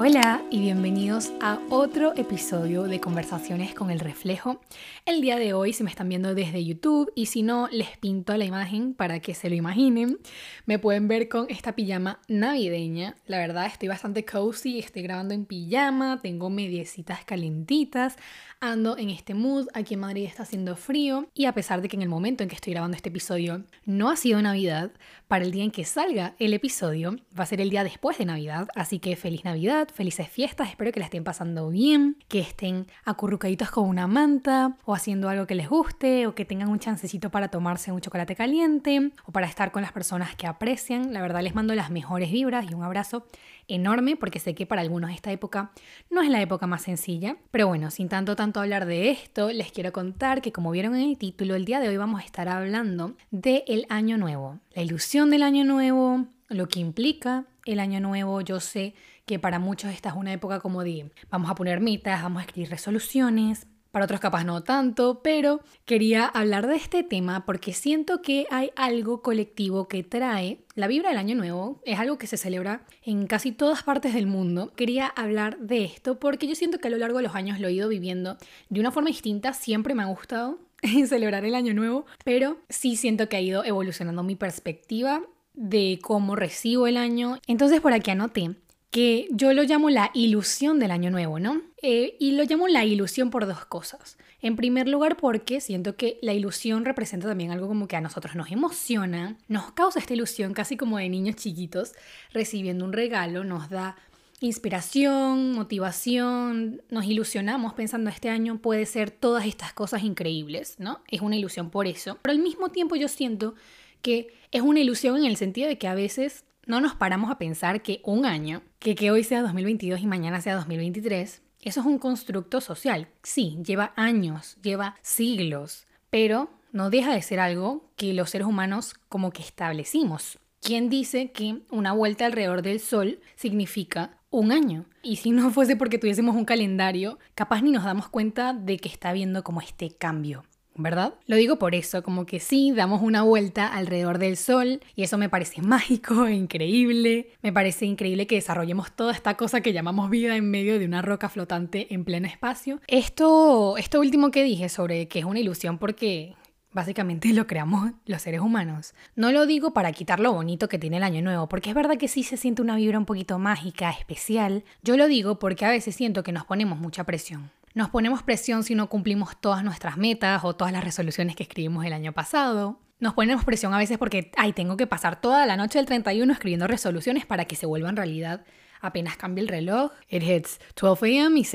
[0.00, 4.60] Hola y bienvenidos a otro episodio de Conversaciones con el Reflejo.
[5.04, 8.36] El día de hoy, si me están viendo desde YouTube y si no, les pinto
[8.36, 10.20] la imagen para que se lo imaginen.
[10.66, 13.16] Me pueden ver con esta pijama navideña.
[13.26, 18.14] La verdad, estoy bastante cozy, estoy grabando en pijama, tengo mediecitas calentitas,
[18.60, 19.66] ando en este mood.
[19.74, 22.48] Aquí en Madrid está haciendo frío y a pesar de que en el momento en
[22.48, 24.92] que estoy grabando este episodio no ha sido Navidad,
[25.26, 28.26] para el día en que salga el episodio va a ser el día después de
[28.26, 32.86] Navidad, así que feliz Navidad felices fiestas, espero que la estén pasando bien, que estén
[33.04, 37.30] acurrucaditos con una manta o haciendo algo que les guste o que tengan un chancecito
[37.30, 41.12] para tomarse un chocolate caliente o para estar con las personas que aprecian.
[41.12, 43.26] La verdad les mando las mejores vibras y un abrazo
[43.68, 45.72] enorme porque sé que para algunos esta época
[46.10, 47.36] no es la época más sencilla.
[47.50, 51.08] Pero bueno, sin tanto tanto hablar de esto, les quiero contar que como vieron en
[51.08, 54.82] el título, el día de hoy vamos a estar hablando del el año nuevo, la
[54.82, 58.40] ilusión del año nuevo, lo que implica el año nuevo.
[58.40, 58.94] Yo sé
[59.28, 62.46] que para muchos esta es una época como de vamos a poner metas, vamos a
[62.46, 63.68] escribir resoluciones.
[63.92, 68.70] Para otros capaz no tanto, pero quería hablar de este tema porque siento que hay
[68.76, 71.80] algo colectivo que trae la vibra del año nuevo.
[71.84, 74.72] Es algo que se celebra en casi todas partes del mundo.
[74.76, 77.68] Quería hablar de esto porque yo siento que a lo largo de los años lo
[77.68, 78.36] he ido viviendo
[78.68, 79.52] de una forma distinta.
[79.52, 80.58] Siempre me ha gustado
[81.06, 85.22] celebrar el año nuevo, pero sí siento que ha ido evolucionando mi perspectiva
[85.54, 87.38] de cómo recibo el año.
[87.46, 88.54] Entonces por aquí anoté
[88.90, 91.62] que yo lo llamo la ilusión del año nuevo, ¿no?
[91.82, 94.16] Eh, y lo llamo la ilusión por dos cosas.
[94.40, 98.34] En primer lugar porque siento que la ilusión representa también algo como que a nosotros
[98.34, 101.92] nos emociona, nos causa esta ilusión casi como de niños chiquitos
[102.32, 103.96] recibiendo un regalo, nos da
[104.40, 111.02] inspiración, motivación, nos ilusionamos pensando este año puede ser todas estas cosas increíbles, ¿no?
[111.08, 112.18] Es una ilusión por eso.
[112.22, 113.54] Pero al mismo tiempo yo siento
[114.00, 117.38] que es una ilusión en el sentido de que a veces no nos paramos a
[117.38, 121.98] pensar que un año, que, hoy sea 2022 y mañana sea 2023, eso es un
[121.98, 123.08] constructo social.
[123.22, 128.94] Sí, lleva años, lleva siglos, pero no deja de ser algo que los seres humanos
[129.08, 130.38] como que establecimos.
[130.60, 134.84] ¿Quién dice que una vuelta alrededor del Sol significa un año?
[135.02, 138.90] Y si no fuese porque tuviésemos un calendario, capaz ni nos damos cuenta de que
[138.90, 140.44] está habiendo como este cambio.
[140.78, 141.14] ¿Verdad?
[141.26, 145.18] Lo digo por eso, como que sí, damos una vuelta alrededor del Sol y eso
[145.18, 147.30] me parece mágico increíble.
[147.42, 151.02] Me parece increíble que desarrollemos toda esta cosa que llamamos vida en medio de una
[151.02, 152.80] roca flotante en pleno espacio.
[152.86, 156.34] Esto, esto último que dije sobre que es una ilusión porque
[156.72, 158.94] Básicamente lo creamos los seres humanos.
[159.16, 161.96] No lo digo para quitar lo bonito que tiene el año nuevo, porque es verdad
[161.96, 164.64] que sí se siente una vibra un poquito mágica, especial.
[164.82, 167.50] Yo lo digo porque a veces siento que nos ponemos mucha presión.
[167.74, 171.84] Nos ponemos presión si no cumplimos todas nuestras metas o todas las resoluciones que escribimos
[171.84, 172.80] el año pasado.
[173.00, 176.32] Nos ponemos presión a veces porque, ay, tengo que pasar toda la noche del 31
[176.32, 178.44] escribiendo resoluciones para que se vuelvan realidad
[178.80, 179.92] apenas cambie el reloj.
[180.08, 181.38] It hits 12 a.m.
[181.38, 181.46] Y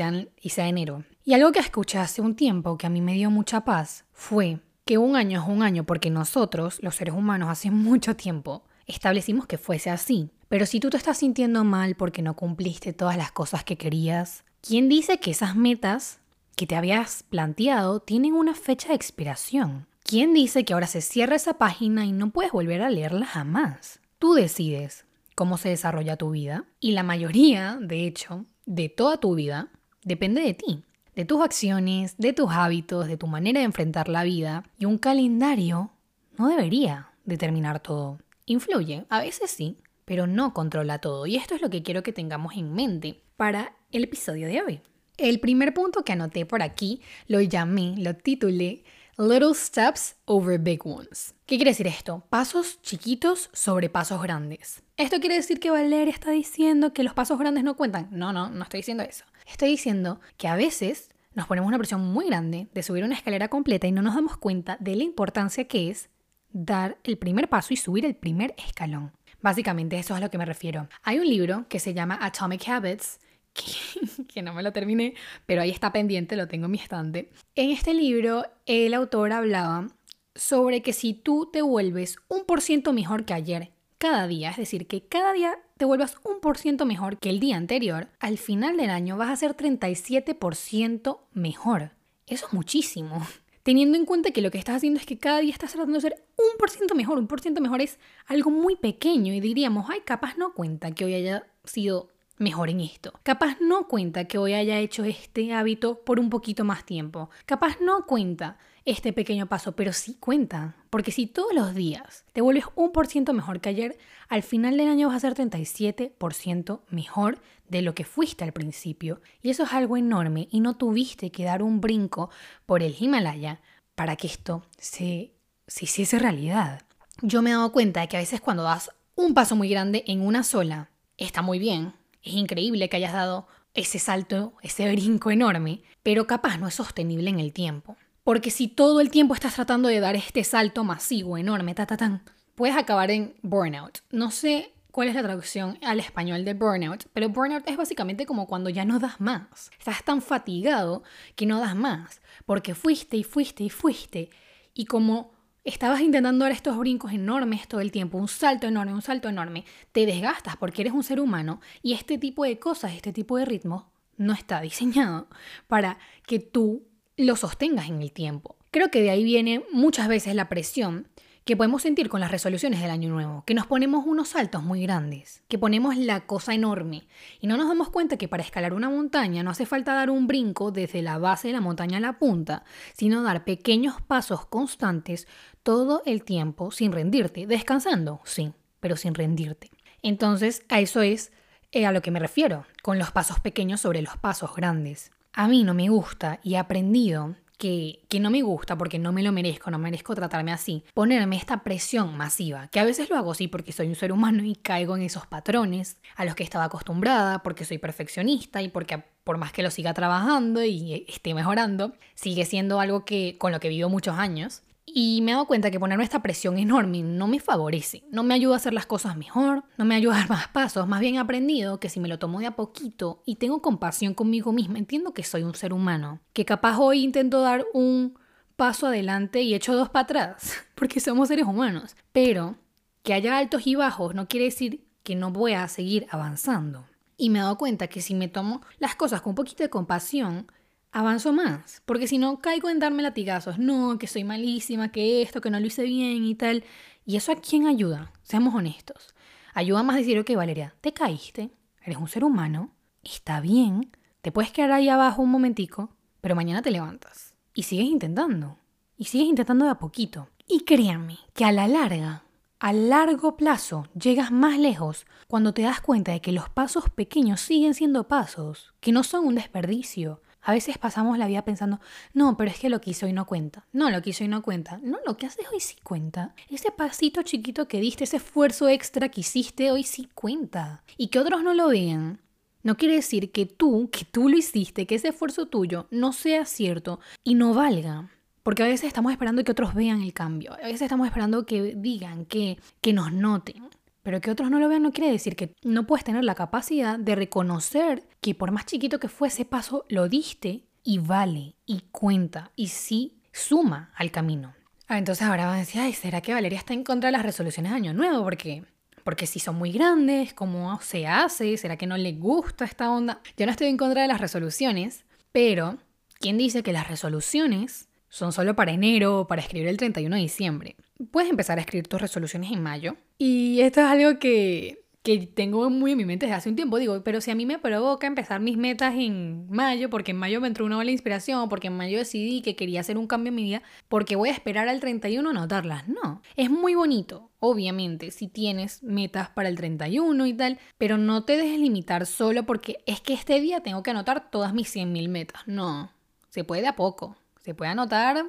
[0.41, 1.03] y sea enero.
[1.23, 4.59] Y algo que escuché hace un tiempo que a mí me dio mucha paz fue
[4.85, 9.47] que un año es un año porque nosotros, los seres humanos, hace mucho tiempo establecimos
[9.47, 10.31] que fuese así.
[10.49, 14.43] Pero si tú te estás sintiendo mal porque no cumpliste todas las cosas que querías,
[14.65, 16.21] ¿Quién dice que esas metas
[16.55, 19.87] que te habías planteado tienen una fecha de expiración?
[20.03, 23.99] ¿Quién dice que ahora se cierra esa página y no puedes volver a leerla jamás?
[24.19, 25.03] Tú decides
[25.35, 29.67] cómo se desarrolla tu vida y la mayoría, de hecho, de toda tu vida
[30.01, 34.23] depende de ti, de tus acciones, de tus hábitos, de tu manera de enfrentar la
[34.23, 35.91] vida y un calendario
[36.37, 38.17] no debería determinar todo.
[38.45, 42.13] Influye, a veces sí, pero no controla todo y esto es lo que quiero que
[42.13, 44.81] tengamos en mente para el episodio de hoy.
[45.17, 48.83] El primer punto que anoté por aquí lo llamé, lo titulé
[49.17, 51.35] Little Steps Over Big Ones.
[51.45, 52.25] ¿Qué quiere decir esto?
[52.29, 54.81] Pasos chiquitos sobre pasos grandes.
[54.97, 58.07] ¿Esto quiere decir que Valeria está diciendo que los pasos grandes no cuentan?
[58.11, 59.25] No, no, no estoy diciendo eso.
[59.45, 63.49] Estoy diciendo que a veces nos ponemos una presión muy grande de subir una escalera
[63.49, 66.09] completa y no nos damos cuenta de la importancia que es
[66.51, 69.11] dar el primer paso y subir el primer escalón.
[69.41, 70.87] Básicamente eso es a lo que me refiero.
[71.03, 73.19] Hay un libro que se llama Atomic Habits
[74.33, 75.13] que, no me lo terminé,
[75.45, 77.31] pero ahí está pendiente, lo tengo en mi estante.
[77.55, 79.87] En este libro, el autor hablaba
[80.35, 84.57] sobre que si tú te vuelves un por ciento mejor que ayer, cada día, es
[84.57, 88.37] decir, que cada día te vuelvas un por ciento mejor que el día anterior, al
[88.37, 91.91] final del año vas a ser 37% mejor.
[92.27, 93.25] Eso es muchísimo.
[93.63, 96.01] Teniendo en cuenta que lo que estás haciendo es que cada día estás tratando de
[96.01, 97.17] ser un por ciento mejor.
[97.17, 101.05] Un por ciento mejor es algo muy pequeño y diríamos, ay, capaz no cuenta que
[101.05, 103.13] hoy haya sido mejor en esto.
[103.23, 107.29] Capaz no cuenta que hoy haya hecho este hábito por un poquito más tiempo.
[107.45, 110.75] Capaz no cuenta este pequeño paso, pero sí cuenta.
[110.89, 113.97] Porque si todos los días te vuelves un por ciento mejor que ayer,
[114.27, 117.39] al final del año vas a ser 37% mejor
[117.69, 119.21] de lo que fuiste al principio.
[119.41, 122.29] Y eso es algo enorme y no tuviste que dar un brinco
[122.65, 123.61] por el Himalaya
[123.95, 125.33] para que esto se,
[125.67, 126.81] se hiciese realidad.
[127.21, 130.03] Yo me he dado cuenta de que a veces cuando das un paso muy grande
[130.07, 131.93] en una sola, está muy bien.
[132.23, 137.29] Es increíble que hayas dado ese salto, ese brinco enorme, pero capaz no es sostenible
[137.29, 137.97] en el tiempo.
[138.23, 141.97] Porque si todo el tiempo estás tratando de dar este salto masivo, enorme, ta, ta,
[141.97, 142.23] tan,
[142.55, 143.99] puedes acabar en burnout.
[144.11, 148.47] No sé cuál es la traducción al español de burnout, pero burnout es básicamente como
[148.47, 149.71] cuando ya no das más.
[149.77, 151.03] Estás tan fatigado
[151.35, 154.29] que no das más, porque fuiste y fuiste y fuiste.
[154.73, 155.32] Y como
[155.63, 159.65] estabas intentando dar estos brincos enormes todo el tiempo, un salto enorme, un salto enorme,
[159.91, 163.45] te desgastas porque eres un ser humano y este tipo de cosas, este tipo de
[163.45, 165.27] ritmo, no está diseñado
[165.67, 166.83] para que tú
[167.17, 168.57] lo sostengas en el tiempo.
[168.71, 171.07] Creo que de ahí viene muchas veces la presión
[171.45, 174.81] que podemos sentir con las resoluciones del año nuevo, que nos ponemos unos saltos muy
[174.81, 177.05] grandes, que ponemos la cosa enorme
[177.41, 180.25] y no nos damos cuenta que para escalar una montaña no hace falta dar un
[180.25, 182.63] brinco desde la base de la montaña a la punta,
[182.93, 185.27] sino dar pequeños pasos constantes
[185.63, 189.71] todo el tiempo sin rendirte, descansando, sí, pero sin rendirte.
[190.01, 191.31] Entonces, a eso es
[191.71, 195.11] eh, a lo que me refiero, con los pasos pequeños sobre los pasos grandes.
[195.33, 199.11] A mí no me gusta y he aprendido que, que, no me gusta porque no
[199.11, 203.15] me lo merezco, no merezco tratarme así, ponerme esta presión masiva, que a veces lo
[203.15, 206.43] hago sí porque soy un ser humano y caigo en esos patrones a los que
[206.43, 211.33] estaba acostumbrada, porque soy perfeccionista y porque por más que lo siga trabajando y esté
[211.33, 214.61] mejorando, sigue siendo algo que con lo que vivo muchos años.
[214.85, 218.33] Y me he dado cuenta que ponerme esta presión enorme no me favorece, no me
[218.33, 221.15] ayuda a hacer las cosas mejor, no me ayuda a dar más pasos, más bien
[221.15, 224.77] he aprendido que si me lo tomo de a poquito y tengo compasión conmigo misma,
[224.77, 228.19] entiendo que soy un ser humano, que capaz hoy intento dar un
[228.55, 232.57] paso adelante y echo dos para atrás, porque somos seres humanos, pero
[233.03, 236.85] que haya altos y bajos no quiere decir que no voy a seguir avanzando.
[237.17, 239.69] Y me he dado cuenta que si me tomo las cosas con un poquito de
[239.69, 240.47] compasión,
[240.93, 241.81] avanzo más.
[241.85, 243.59] Porque si no, caigo en darme latigazos.
[243.59, 246.63] No, que soy malísima, que esto, que no lo hice bien y tal.
[247.05, 248.13] ¿Y eso a quién ayuda?
[248.21, 249.13] Seamos honestos.
[249.53, 251.51] Ayuda más decir, ok, Valeria, te caíste,
[251.83, 252.71] eres un ser humano,
[253.03, 253.91] está bien,
[254.21, 255.89] te puedes quedar ahí abajo un momentico,
[256.21, 257.35] pero mañana te levantas.
[257.53, 258.57] Y sigues intentando.
[258.97, 260.29] Y sigues intentando de a poquito.
[260.47, 262.23] Y créanme que a la larga,
[262.59, 267.41] a largo plazo, llegas más lejos cuando te das cuenta de que los pasos pequeños
[267.41, 271.79] siguen siendo pasos, que no son un desperdicio, a veces pasamos la vida pensando,
[272.13, 273.65] no, pero es que lo que hice hoy no cuenta.
[273.71, 274.79] No, lo que hice hoy no cuenta.
[274.83, 276.35] No, lo que haces hoy sí cuenta.
[276.49, 280.83] Ese pasito chiquito que diste, ese esfuerzo extra que hiciste hoy sí cuenta.
[280.97, 282.19] Y que otros no lo vean.
[282.61, 286.45] No quiere decir que tú, que tú lo hiciste, que ese esfuerzo tuyo no sea
[286.45, 288.09] cierto y no valga.
[288.41, 290.53] Porque a veces estamos esperando que otros vean el cambio.
[290.53, 293.69] A veces estamos esperando que digan, que, que nos noten.
[294.03, 296.99] Pero que otros no lo vean no quiere decir que no puedes tener la capacidad
[296.99, 301.81] de reconocer que por más chiquito que fue ese paso, lo diste y vale y
[301.91, 304.53] cuenta y sí suma al camino.
[304.87, 307.23] Ah, entonces ahora van a decir, ay, ¿será que Valeria está en contra de las
[307.23, 308.23] resoluciones de Año Nuevo?
[308.23, 308.63] Porque
[309.03, 311.57] porque si son muy grandes, ¿cómo se hace?
[311.57, 313.21] ¿Será que no le gusta esta onda?
[313.37, 315.77] Yo no estoy en contra de las resoluciones, pero
[316.19, 320.75] ¿quién dice que las resoluciones son solo para enero para escribir el 31 de diciembre?
[321.11, 322.95] puedes empezar a escribir tus resoluciones en mayo.
[323.17, 326.77] Y esto es algo que, que tengo muy en mi mente desde hace un tiempo.
[326.77, 330.39] Digo, pero si a mí me provoca empezar mis metas en mayo, porque en mayo
[330.39, 333.29] me entró una ola de inspiración, porque en mayo decidí que quería hacer un cambio
[333.29, 335.87] en mi vida, porque voy a esperar al 31 a anotarlas.
[335.87, 341.25] No, es muy bonito, obviamente, si tienes metas para el 31 y tal, pero no
[341.25, 345.09] te dejes limitar solo porque es que este día tengo que anotar todas mis 100.000
[345.09, 345.41] metas.
[345.47, 345.91] No,
[346.29, 347.17] se puede a poco.
[347.43, 348.25] Se puede anotar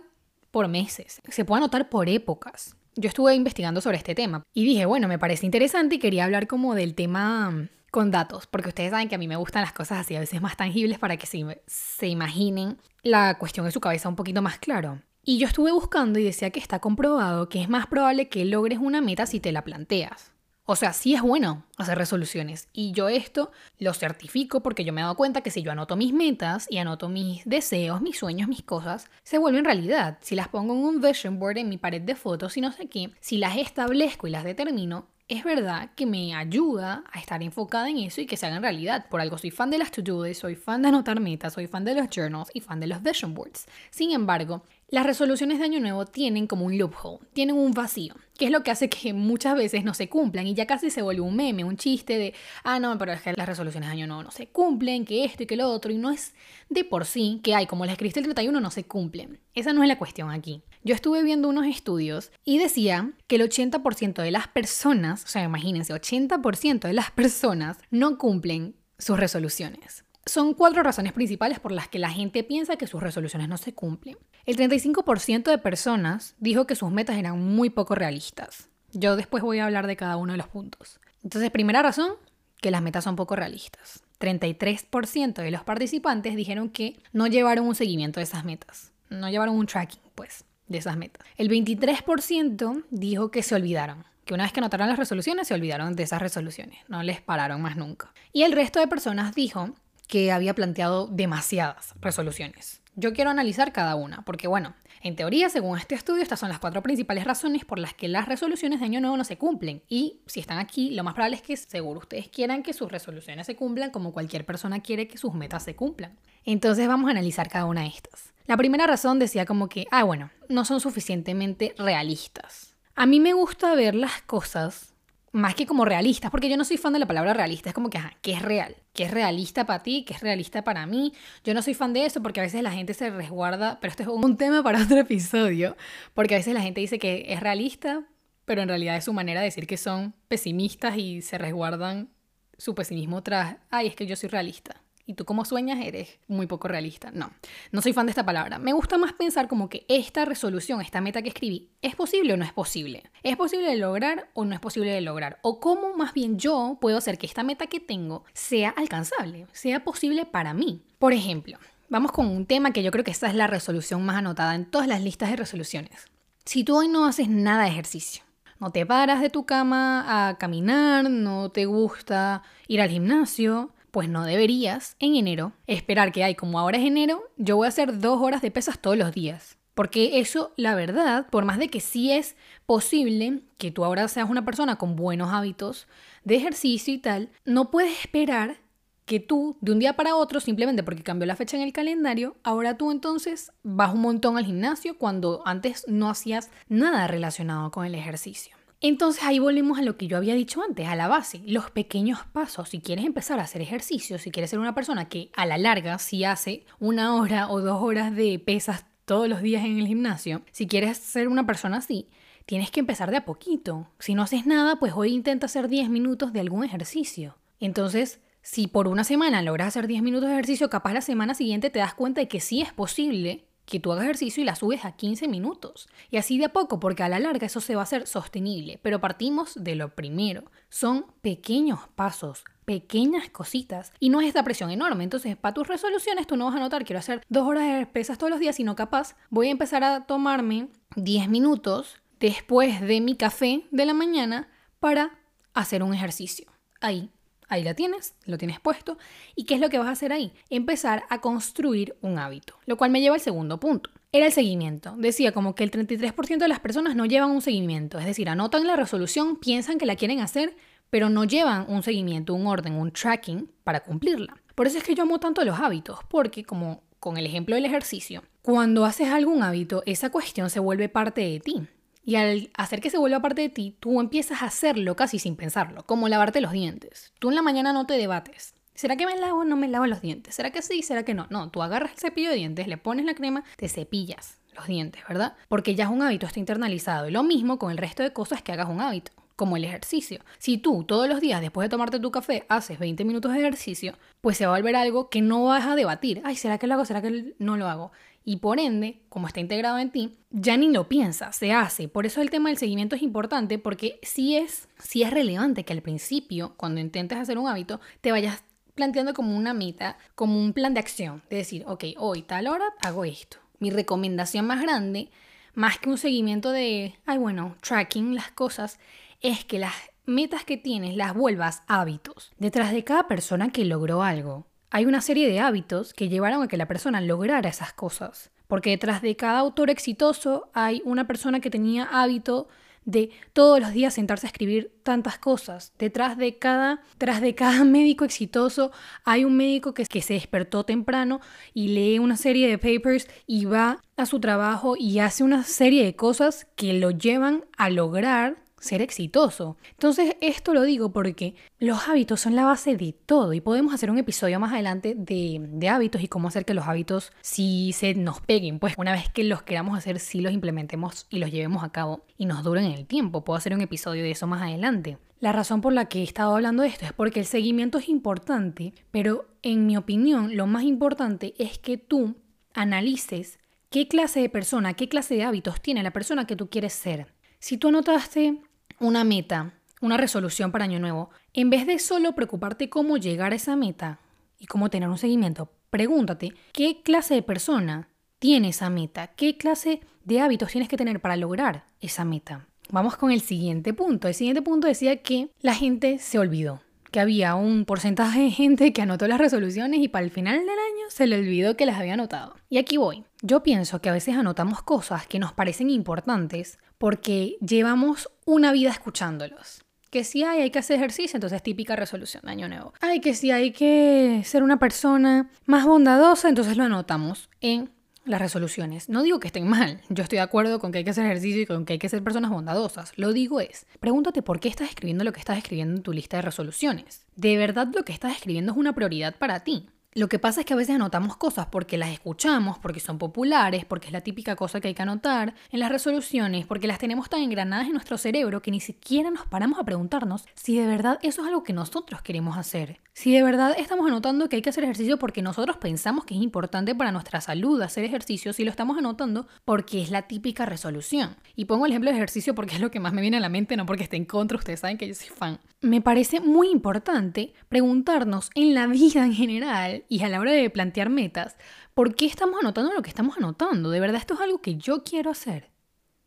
[0.50, 2.76] por meses, se puede anotar por épocas.
[2.96, 6.46] Yo estuve investigando sobre este tema y dije, bueno, me parece interesante y quería hablar
[6.46, 9.72] como del tema mm, con datos, porque ustedes saben que a mí me gustan las
[9.72, 13.80] cosas así, a veces más tangibles para que se, se imaginen la cuestión en su
[13.80, 15.00] cabeza un poquito más claro.
[15.24, 18.78] Y yo estuve buscando y decía que está comprobado que es más probable que logres
[18.78, 20.33] una meta si te la planteas.
[20.66, 22.68] O sea, sí es bueno hacer resoluciones.
[22.72, 25.94] Y yo esto lo certifico porque yo me he dado cuenta que si yo anoto
[25.94, 30.16] mis metas y anoto mis deseos, mis sueños, mis cosas, se vuelven realidad.
[30.22, 32.86] Si las pongo en un vision board en mi pared de fotos y no sé
[32.86, 37.88] qué, si las establezco y las determino, es verdad que me ayuda a estar enfocada
[37.88, 39.06] en eso y que se hagan realidad.
[39.10, 41.94] Por algo soy fan de las to-do soy fan de anotar metas, soy fan de
[41.94, 43.66] los journals y fan de los vision boards.
[43.90, 48.44] Sin embargo, Las resoluciones de año nuevo tienen como un loophole, tienen un vacío, que
[48.44, 51.20] es lo que hace que muchas veces no se cumplan y ya casi se vuelve
[51.20, 52.32] un meme, un chiste de,
[52.62, 55.42] ah, no, pero es que las resoluciones de año nuevo no se cumplen, que esto
[55.42, 56.32] y que lo otro, y no es
[56.68, 59.40] de por sí que hay, como las escribiste el 31, no se cumplen.
[59.52, 60.62] Esa no es la cuestión aquí.
[60.84, 65.42] Yo estuve viendo unos estudios y decía que el 80% de las personas, o sea,
[65.42, 70.03] imagínense, 80% de las personas no cumplen sus resoluciones.
[70.26, 73.74] Son cuatro razones principales por las que la gente piensa que sus resoluciones no se
[73.74, 74.16] cumplen.
[74.46, 78.68] El 35% de personas dijo que sus metas eran muy poco realistas.
[78.92, 81.00] Yo después voy a hablar de cada uno de los puntos.
[81.22, 82.12] Entonces, primera razón,
[82.60, 84.02] que las metas son poco realistas.
[84.20, 88.92] 33% de los participantes dijeron que no llevaron un seguimiento de esas metas.
[89.10, 91.26] No llevaron un tracking, pues, de esas metas.
[91.36, 95.96] El 23% dijo que se olvidaron que una vez que anotaron las resoluciones se olvidaron
[95.96, 98.12] de esas resoluciones, no les pararon más nunca.
[98.32, 99.74] Y el resto de personas dijo
[100.06, 102.80] que había planteado demasiadas resoluciones.
[102.96, 106.60] Yo quiero analizar cada una, porque bueno, en teoría, según este estudio, estas son las
[106.60, 109.82] cuatro principales razones por las que las resoluciones de año nuevo no se cumplen.
[109.86, 113.46] Y si están aquí, lo más probable es que seguro ustedes quieran que sus resoluciones
[113.46, 116.16] se cumplan como cualquier persona quiere que sus metas se cumplan.
[116.46, 118.32] Entonces vamos a analizar cada una de estas.
[118.46, 122.74] La primera razón decía como que, ah, bueno, no son suficientemente realistas.
[122.94, 124.93] A mí me gusta ver las cosas
[125.34, 127.90] más que como realistas, porque yo no soy fan de la palabra realista, es como
[127.90, 128.76] que, ¿qué es real?
[128.92, 130.04] ¿Qué es realista para ti?
[130.04, 131.12] ¿Qué es realista para mí?
[131.42, 134.04] Yo no soy fan de eso porque a veces la gente se resguarda, pero esto
[134.04, 135.76] es un tema para otro episodio,
[136.14, 138.04] porque a veces la gente dice que es realista,
[138.44, 142.10] pero en realidad es su manera de decir que son pesimistas y se resguardan
[142.56, 146.46] su pesimismo tras, ay, es que yo soy realista y tú como sueñas eres muy
[146.46, 147.10] poco realista.
[147.10, 147.30] No,
[147.72, 148.58] no soy fan de esta palabra.
[148.58, 152.36] Me gusta más pensar como que esta resolución, esta meta que escribí, ¿es posible o
[152.36, 153.04] no es posible?
[153.22, 155.38] ¿Es posible de lograr o no es posible de lograr?
[155.42, 159.84] O cómo más bien yo puedo hacer que esta meta que tengo sea alcanzable, sea
[159.84, 160.82] posible para mí.
[160.98, 161.58] Por ejemplo,
[161.88, 164.64] vamos con un tema que yo creo que esta es la resolución más anotada en
[164.64, 166.06] todas las listas de resoluciones.
[166.44, 168.22] Si tú hoy no haces nada de ejercicio,
[168.58, 174.08] no te paras de tu cama a caminar, no te gusta ir al gimnasio, pues
[174.08, 178.00] no deberías en enero esperar que hay como ahora es enero, yo voy a hacer
[178.00, 179.56] dos horas de pesas todos los días.
[179.72, 182.34] Porque eso, la verdad, por más de que sí es
[182.66, 185.86] posible que tú ahora seas una persona con buenos hábitos
[186.24, 188.56] de ejercicio y tal, no puedes esperar
[189.04, 192.36] que tú de un día para otro, simplemente porque cambió la fecha en el calendario,
[192.42, 197.86] ahora tú entonces vas un montón al gimnasio cuando antes no hacías nada relacionado con
[197.86, 198.56] el ejercicio.
[198.86, 202.18] Entonces ahí volvemos a lo que yo había dicho antes, a la base, los pequeños
[202.30, 202.68] pasos.
[202.68, 205.98] Si quieres empezar a hacer ejercicio, si quieres ser una persona que a la larga
[205.98, 210.42] si hace una hora o dos horas de pesas todos los días en el gimnasio,
[210.52, 212.10] si quieres ser una persona así,
[212.44, 213.88] tienes que empezar de a poquito.
[214.00, 217.38] Si no haces nada, pues hoy intenta hacer 10 minutos de algún ejercicio.
[217.60, 221.70] Entonces, si por una semana logras hacer 10 minutos de ejercicio, capaz la semana siguiente
[221.70, 224.84] te das cuenta de que sí es posible que tú hagas ejercicio y la subes
[224.84, 225.88] a 15 minutos.
[226.10, 228.78] Y así de a poco, porque a la larga eso se va a hacer sostenible.
[228.82, 230.44] Pero partimos de lo primero.
[230.68, 233.92] Son pequeños pasos, pequeñas cositas.
[234.00, 235.04] Y no es esta presión enorme.
[235.04, 238.18] Entonces, para tus resoluciones, tú no vas a notar, quiero hacer dos horas de pesas
[238.18, 243.16] todos los días, sino capaz voy a empezar a tomarme 10 minutos después de mi
[243.16, 244.48] café de la mañana
[244.80, 245.18] para
[245.54, 246.50] hacer un ejercicio.
[246.80, 247.10] Ahí,
[247.54, 248.98] Ahí la tienes, lo tienes puesto.
[249.36, 250.32] ¿Y qué es lo que vas a hacer ahí?
[250.50, 252.54] Empezar a construir un hábito.
[252.66, 253.90] Lo cual me lleva al segundo punto.
[254.10, 254.96] Era el seguimiento.
[254.96, 258.00] Decía como que el 33% de las personas no llevan un seguimiento.
[258.00, 260.56] Es decir, anotan la resolución, piensan que la quieren hacer,
[260.90, 264.36] pero no llevan un seguimiento, un orden, un tracking para cumplirla.
[264.56, 267.66] Por eso es que yo amo tanto los hábitos, porque como con el ejemplo del
[267.66, 271.68] ejercicio, cuando haces algún hábito, esa cuestión se vuelve parte de ti.
[272.04, 275.36] Y al hacer que se vuelva parte de ti, tú empiezas a hacerlo casi sin
[275.36, 277.12] pensarlo, como lavarte los dientes.
[277.18, 278.54] Tú en la mañana no te debates.
[278.74, 280.34] ¿Será que me lavo o no me lavo los dientes?
[280.34, 280.82] ¿Será que sí?
[280.82, 281.26] ¿Será que no?
[281.30, 285.02] No, tú agarras el cepillo de dientes, le pones la crema, te cepillas los dientes,
[285.08, 285.34] ¿verdad?
[285.48, 287.08] Porque ya es un hábito, está internalizado.
[287.08, 290.20] Y lo mismo con el resto de cosas que hagas un hábito, como el ejercicio.
[290.38, 293.94] Si tú todos los días después de tomarte tu café haces 20 minutos de ejercicio,
[294.20, 296.20] pues se va a volver algo que no vas a debatir.
[296.24, 296.84] Ay, ¿será que lo hago?
[296.84, 297.92] ¿Será que no lo hago?
[298.24, 301.88] Y por ende, como está integrado en ti, ya ni lo piensas, se hace.
[301.88, 305.74] Por eso el tema del seguimiento es importante porque sí es, sí es relevante que
[305.74, 308.42] al principio, cuando intentes hacer un hábito, te vayas
[308.74, 312.64] planteando como una meta, como un plan de acción, de decir, ok, hoy tal hora
[312.80, 313.36] hago esto.
[313.58, 315.10] Mi recomendación más grande,
[315.54, 318.78] más que un seguimiento de, ay bueno, tracking las cosas,
[319.20, 319.74] es que las
[320.06, 322.32] metas que tienes las vuelvas hábitos.
[322.38, 326.48] Detrás de cada persona que logró algo, hay una serie de hábitos que llevaron a
[326.48, 328.32] que la persona lograra esas cosas.
[328.48, 332.48] Porque detrás de cada autor exitoso hay una persona que tenía hábito
[332.84, 335.72] de todos los días sentarse a escribir tantas cosas.
[335.78, 338.72] Detrás de cada, de cada médico exitoso
[339.04, 341.20] hay un médico que, que se despertó temprano
[341.52, 345.84] y lee una serie de papers y va a su trabajo y hace una serie
[345.84, 349.56] de cosas que lo llevan a lograr ser exitoso.
[349.70, 353.90] Entonces, esto lo digo porque los hábitos son la base de todo y podemos hacer
[353.90, 358.20] un episodio más adelante de, hábitos y cómo hacer que los hábitos sí se nos
[358.20, 358.58] peguen.
[358.58, 362.04] Pues una vez que los queramos hacer, sí los implementemos y los llevemos a cabo
[362.18, 363.24] y nos duren en el tiempo.
[363.24, 364.98] Puedo hacer un episodio de eso más adelante.
[365.20, 367.88] La razón por la que he estado hablando de esto es porque el seguimiento es
[367.88, 372.16] importante, pero en mi opinión lo más importante es que tú
[372.52, 373.38] analices
[373.70, 377.06] qué clase de persona, qué clase de hábitos tiene la persona que tú quieres ser.
[377.40, 378.40] Si tú anotaste
[378.80, 383.36] una meta, una resolución para Año Nuevo, en vez de solo preocuparte cómo llegar a
[383.36, 384.00] esa meta
[384.38, 387.88] y cómo tener un seguimiento, pregúntate qué clase de persona
[388.18, 392.46] tiene esa meta, qué clase de hábitos tienes que tener para lograr esa meta.
[392.70, 394.08] Vamos con el siguiente punto.
[394.08, 396.62] El siguiente punto decía que la gente se olvidó,
[396.94, 400.48] que había un porcentaje de gente que anotó las resoluciones y para el final del
[400.50, 402.36] año se le olvidó que las había anotado.
[402.48, 403.02] Y aquí voy.
[403.20, 408.70] Yo pienso que a veces anotamos cosas que nos parecen importantes porque llevamos una vida
[408.70, 409.64] escuchándolos.
[409.90, 412.72] Que si hay, hay que hacer ejercicio, entonces típica resolución de año nuevo.
[412.80, 417.73] Ay, que si hay que ser una persona más bondadosa, entonces lo anotamos en
[418.04, 418.88] las resoluciones.
[418.88, 421.42] No digo que estén mal, yo estoy de acuerdo con que hay que hacer ejercicio
[421.42, 422.92] y con que hay que ser personas bondadosas.
[422.96, 426.18] Lo digo es, pregúntate por qué estás escribiendo lo que estás escribiendo en tu lista
[426.18, 427.04] de resoluciones.
[427.16, 429.68] ¿De verdad lo que estás escribiendo es una prioridad para ti?
[429.96, 433.64] Lo que pasa es que a veces anotamos cosas porque las escuchamos, porque son populares,
[433.64, 437.08] porque es la típica cosa que hay que anotar en las resoluciones, porque las tenemos
[437.08, 440.98] tan engranadas en nuestro cerebro que ni siquiera nos paramos a preguntarnos si de verdad
[441.02, 442.80] eso es algo que nosotros queremos hacer.
[442.92, 446.22] Si de verdad estamos anotando que hay que hacer ejercicio porque nosotros pensamos que es
[446.22, 451.16] importante para nuestra salud hacer ejercicio, si lo estamos anotando porque es la típica resolución.
[451.36, 453.28] Y pongo el ejemplo de ejercicio porque es lo que más me viene a la
[453.28, 455.38] mente, no porque esté en contra, ustedes saben que yo soy fan.
[455.60, 460.50] Me parece muy importante preguntarnos en la vida en general y a la hora de
[460.50, 461.36] plantear metas,
[461.74, 463.70] ¿por qué estamos anotando lo que estamos anotando?
[463.70, 465.50] ¿De verdad esto es algo que yo quiero hacer?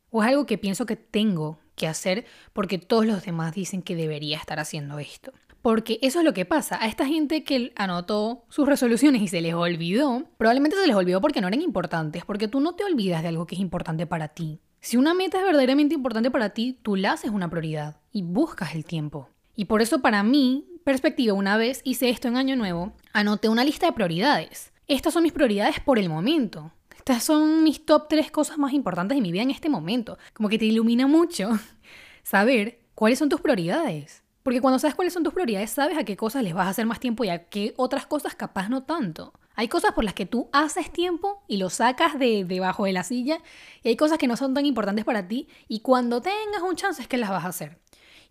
[0.10, 3.96] ¿O es algo que pienso que tengo que hacer porque todos los demás dicen que
[3.96, 5.34] debería estar haciendo esto?
[5.62, 6.82] Porque eso es lo que pasa.
[6.82, 11.20] A esta gente que anotó sus resoluciones y se les olvidó, probablemente se les olvidó
[11.20, 14.30] porque no eran importantes, porque tú no te olvidas de algo que es importante para
[14.30, 14.60] ti.
[14.80, 18.76] Si una meta es verdaderamente importante para ti, tú la haces una prioridad y buscas
[18.76, 19.30] el tiempo.
[19.56, 23.66] Y por eso para mí, perspectiva, una vez hice esto en Año Nuevo, anoté una
[23.66, 24.72] lista de prioridades.
[24.88, 26.72] Estas son mis prioridades por el momento.
[26.96, 30.18] Estas son mis top tres cosas más importantes de mi vida en este momento.
[30.32, 31.50] Como que te ilumina mucho
[32.24, 34.24] saber cuáles son tus prioridades.
[34.44, 36.86] Porque cuando sabes cuáles son tus prioridades, sabes a qué cosas les vas a hacer
[36.86, 39.34] más tiempo y a qué otras cosas capaz no tanto.
[39.56, 43.04] Hay cosas por las que tú haces tiempo y lo sacas de debajo de la
[43.04, 43.40] silla
[43.84, 47.02] y hay cosas que no son tan importantes para ti y cuando tengas un chance
[47.02, 47.78] es que las vas a hacer.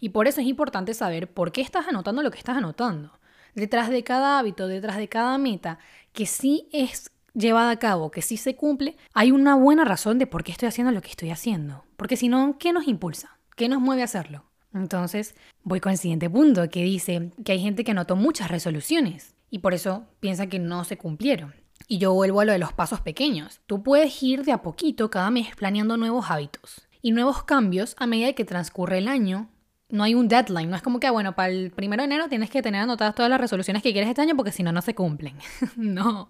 [0.01, 3.19] Y por eso es importante saber por qué estás anotando lo que estás anotando.
[3.55, 5.79] Detrás de cada hábito, detrás de cada meta
[6.13, 10.27] que sí es llevada a cabo, que sí se cumple, hay una buena razón de
[10.27, 11.85] por qué estoy haciendo lo que estoy haciendo.
[11.97, 13.39] Porque si no, ¿qué nos impulsa?
[13.55, 14.45] ¿Qué nos mueve a hacerlo?
[14.75, 19.35] Entonces, voy con el siguiente punto, que dice que hay gente que anotó muchas resoluciones
[19.51, 21.55] y por eso piensa que no se cumplieron.
[21.89, 23.61] Y yo vuelvo a lo de los pasos pequeños.
[23.67, 28.07] Tú puedes ir de a poquito cada mes planeando nuevos hábitos y nuevos cambios a
[28.07, 29.49] medida que transcurre el año.
[29.97, 32.51] No hay un deadline, no es como que, bueno, para el primero de enero tienes
[32.51, 34.95] que tener anotadas todas las resoluciones que quieres este año porque si no, no se
[34.95, 35.37] cumplen.
[35.77, 36.29] no,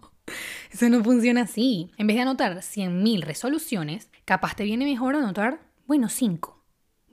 [0.70, 1.90] eso no funciona así.
[1.98, 6.56] En vez de anotar 100.000 resoluciones, capaz te viene mejor anotar, bueno, 5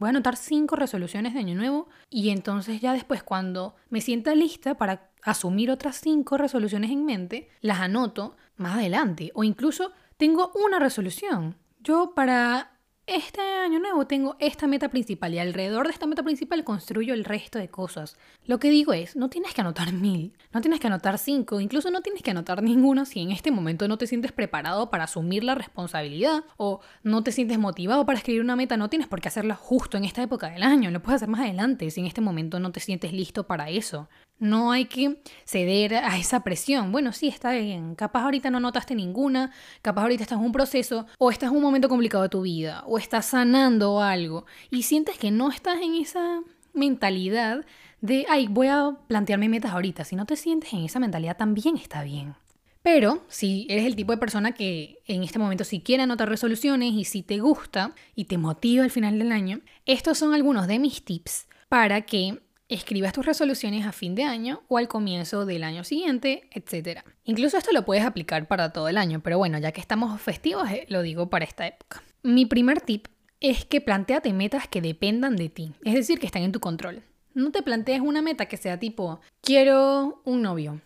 [0.03, 4.35] Voy a anotar cinco resoluciones de año nuevo y entonces ya después cuando me sienta
[4.35, 10.51] lista para asumir otras cinco resoluciones en mente, las anoto más adelante o incluso tengo
[10.55, 11.55] una resolución.
[11.79, 12.72] Yo para
[13.05, 17.25] este año nuevo tengo esta meta principal y alrededor de esta meta principal construyo el
[17.25, 18.17] resto de cosas.
[18.45, 21.91] Lo que digo es, no tienes que anotar mil, no tienes que anotar cinco, incluso
[21.91, 25.43] no tienes que anotar ninguno si en este momento no te sientes preparado para asumir
[25.43, 29.27] la responsabilidad o no te sientes motivado para escribir una meta, no tienes por qué
[29.27, 32.21] hacerla justo en esta época del año, lo puedes hacer más adelante si en este
[32.21, 34.07] momento no te sientes listo para eso.
[34.43, 36.91] No hay que ceder a esa presión.
[36.91, 37.95] Bueno, sí, está bien.
[37.95, 39.51] Capaz ahorita no notaste ninguna,
[39.81, 42.83] capaz ahorita estás en un proceso o estás en un momento complicado de tu vida
[42.85, 46.41] o estás sanando algo y sientes que no estás en esa
[46.73, 47.65] mentalidad
[48.01, 50.03] de, ay, voy a plantearme metas ahorita.
[50.03, 52.35] Si no te sientes en esa mentalidad, también está bien.
[52.81, 56.91] Pero si eres el tipo de persona que en este momento sí quiere anotar resoluciones
[56.91, 60.79] y si te gusta y te motiva al final del año, estos son algunos de
[60.79, 65.63] mis tips para que escribas tus resoluciones a fin de año o al comienzo del
[65.63, 67.01] año siguiente, etc.
[67.23, 70.69] Incluso esto lo puedes aplicar para todo el año, pero bueno, ya que estamos festivos,
[70.69, 72.01] eh, lo digo para esta época.
[72.23, 73.07] Mi primer tip
[73.39, 77.03] es que planteate metas que dependan de ti, es decir, que están en tu control.
[77.33, 80.79] No te plantees una meta que sea tipo, quiero un novio.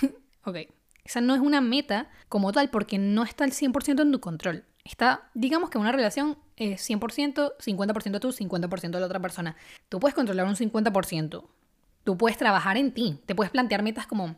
[0.44, 0.56] ok,
[1.04, 4.64] esa no es una meta como tal porque no está al 100% en tu control.
[4.90, 9.54] Está, digamos que una relación es 100%, 50% tú, 50% de la otra persona.
[9.88, 11.44] Tú puedes controlar un 50%.
[12.02, 13.20] Tú puedes trabajar en ti.
[13.24, 14.34] Te puedes plantear metas como,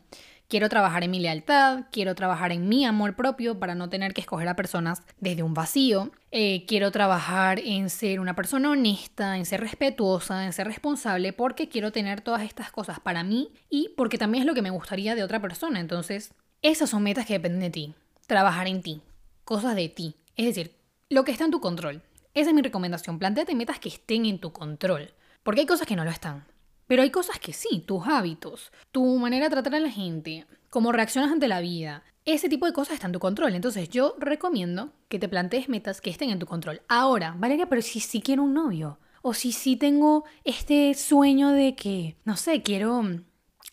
[0.47, 4.21] quiero trabajar en mi lealtad, quiero trabajar en mi amor propio para no tener que
[4.21, 6.11] escoger a personas desde un vacío.
[6.29, 11.67] Eh, quiero trabajar en ser una persona honesta, en ser respetuosa, en ser responsable, porque
[11.67, 15.15] quiero tener todas estas cosas para mí y porque también es lo que me gustaría
[15.15, 15.79] de otra persona.
[15.79, 17.95] Entonces, esas son metas que dependen de ti.
[18.27, 19.01] Trabajar en ti,
[19.45, 20.15] cosas de ti.
[20.35, 20.75] Es decir,
[21.09, 22.01] lo que está en tu control.
[22.33, 23.19] Esa es mi recomendación.
[23.19, 25.13] Plantéate metas que estén en tu control.
[25.43, 26.45] Porque hay cosas que no lo están.
[26.87, 30.91] Pero hay cosas que sí, tus hábitos, tu manera de tratar a la gente, cómo
[30.91, 32.03] reaccionas ante la vida.
[32.25, 33.53] Ese tipo de cosas está en tu control.
[33.53, 36.81] Entonces yo recomiendo que te plantees metas que estén en tu control.
[36.87, 38.99] Ahora, Valeria, pero si sí quiero un novio.
[39.21, 43.03] O si sí tengo este sueño de que, no sé, quiero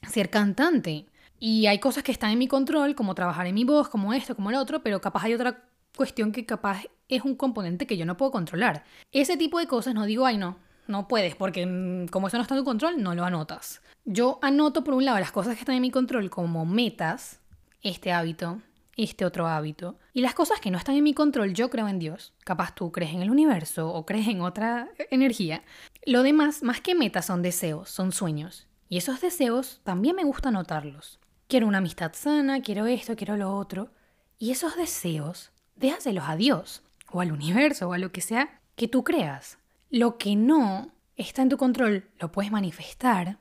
[0.09, 1.07] ser cantante.
[1.39, 4.37] Y hay cosas que están en mi control, como trabajar en mi voz, como esto,
[4.37, 5.70] como el otro, pero capaz hay otra
[6.01, 8.85] cuestión que capaz es un componente que yo no puedo controlar.
[9.13, 12.43] Ese tipo de cosas no digo, ay no, no puedes, porque mm, como eso no
[12.43, 13.83] está en tu control, no lo anotas.
[14.07, 17.43] Yo anoto por un lado las cosas que están en mi control como metas,
[17.83, 18.63] este hábito,
[18.97, 21.99] este otro hábito, y las cosas que no están en mi control, yo creo en
[21.99, 22.33] Dios.
[22.45, 25.65] Capaz tú crees en el universo o crees en otra energía.
[26.07, 28.69] Lo demás, más que metas, son deseos, son sueños.
[28.89, 31.21] Y esos deseos también me gusta anotarlos.
[31.47, 33.91] Quiero una amistad sana, quiero esto, quiero lo otro.
[34.39, 38.87] Y esos deseos déjaselos a Dios o al universo o a lo que sea que
[38.87, 39.59] tú creas.
[39.91, 43.39] Lo que no está en tu control lo puedes manifestar.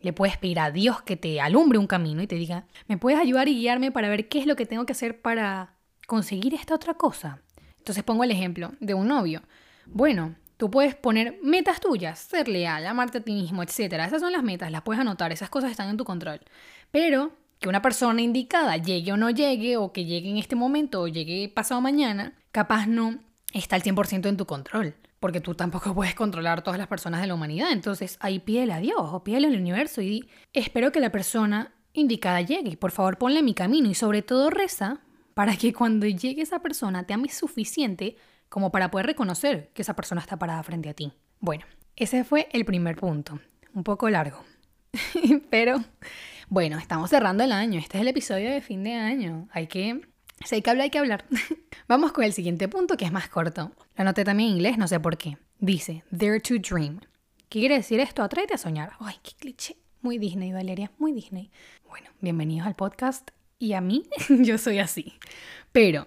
[0.00, 3.20] Le puedes pedir a Dios que te alumbre un camino y te diga, ¿me puedes
[3.20, 5.76] ayudar y guiarme para ver qué es lo que tengo que hacer para
[6.08, 7.40] conseguir esta otra cosa?
[7.78, 9.42] Entonces pongo el ejemplo de un novio.
[9.86, 13.94] Bueno, tú puedes poner metas tuyas, ser leal, amarte a ti mismo, etc.
[14.06, 16.40] Esas son las metas, las puedes anotar, esas cosas están en tu control.
[16.90, 21.00] Pero que una persona indicada llegue o no llegue, o que llegue en este momento
[21.00, 23.20] o llegue pasado mañana, capaz no
[23.54, 27.28] está al 100% en tu control, porque tú tampoco puedes controlar todas las personas de
[27.28, 27.72] la humanidad.
[27.72, 32.42] Entonces ahí pídele a Dios o pídele al universo y espero que la persona indicada
[32.42, 32.76] llegue.
[32.76, 35.00] Por favor, ponle mi camino y sobre todo reza
[35.32, 38.16] para que cuando llegue esa persona te ames suficiente
[38.48, 41.12] como para poder reconocer que esa persona está parada frente a ti.
[41.40, 41.64] Bueno,
[41.96, 43.38] ese fue el primer punto.
[43.72, 44.44] Un poco largo.
[45.50, 45.82] Pero
[46.52, 47.78] bueno, estamos cerrando el año.
[47.78, 49.48] Este es el episodio de fin de año.
[49.52, 50.02] Hay que...
[50.44, 51.24] Si hay que hablar, hay que hablar.
[51.88, 53.72] Vamos con el siguiente punto que es más corto.
[53.96, 55.38] Lo anoté también en inglés, no sé por qué.
[55.60, 57.00] Dice, Dare to Dream.
[57.48, 58.22] ¿Qué quiere decir esto?
[58.22, 58.92] Atrévete a soñar.
[59.00, 59.78] Ay, qué cliché.
[60.02, 61.50] Muy Disney, Valeria, muy Disney.
[61.88, 63.30] Bueno, bienvenidos al podcast.
[63.58, 65.14] Y a mí, yo soy así.
[65.72, 66.06] Pero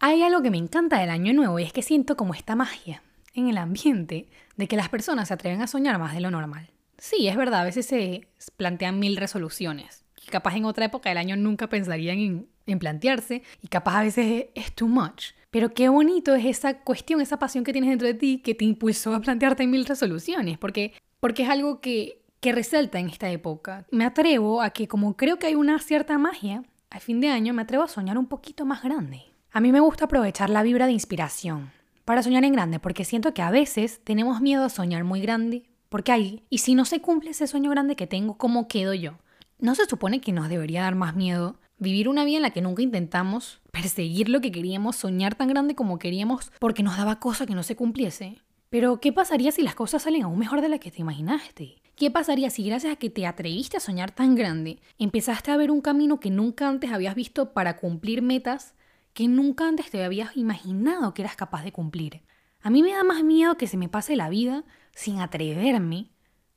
[0.00, 3.04] hay algo que me encanta del año nuevo y es que siento como esta magia
[3.34, 6.72] en el ambiente de que las personas se atreven a soñar más de lo normal.
[7.00, 10.04] Sí, es verdad, a veces se plantean mil resoluciones.
[10.22, 14.46] Y capaz en otra época del año nunca pensarían en, plantearse y capaz a veces
[14.54, 15.32] es, too much.
[15.50, 18.64] Pero qué bonito es esa cuestión, esa pasión que tienes dentro de ti que te
[18.64, 23.86] impulsó a plantearte mil resoluciones, porque, porque es algo que, que resalta en esta época.
[23.90, 27.54] Me atrevo a que como creo que hay una cierta magia, al fin de año
[27.54, 29.22] me atrevo a soñar un poquito más grande.
[29.50, 31.72] A mí me gusta aprovechar la vibra de inspiración
[32.04, 35.69] para soñar en grande, porque siento que a veces tenemos miedo a soñar muy grande
[35.90, 39.18] porque hay, y si no se cumple ese sueño grande que tengo, ¿cómo quedo yo?
[39.58, 42.62] ¿No se supone que nos debería dar más miedo vivir una vida en la que
[42.62, 47.44] nunca intentamos perseguir lo que queríamos, soñar tan grande como queríamos porque nos daba cosa
[47.44, 48.38] que no se cumpliese?
[48.68, 51.76] Pero, ¿qué pasaría si las cosas salen aún mejor de la que te imaginaste?
[51.96, 55.72] ¿Qué pasaría si gracias a que te atreviste a soñar tan grande, empezaste a ver
[55.72, 58.74] un camino que nunca antes habías visto para cumplir metas
[59.12, 62.22] que nunca antes te habías imaginado que eras capaz de cumplir?
[62.62, 64.64] A mí me da más miedo que se me pase la vida
[65.00, 66.10] sin atreverme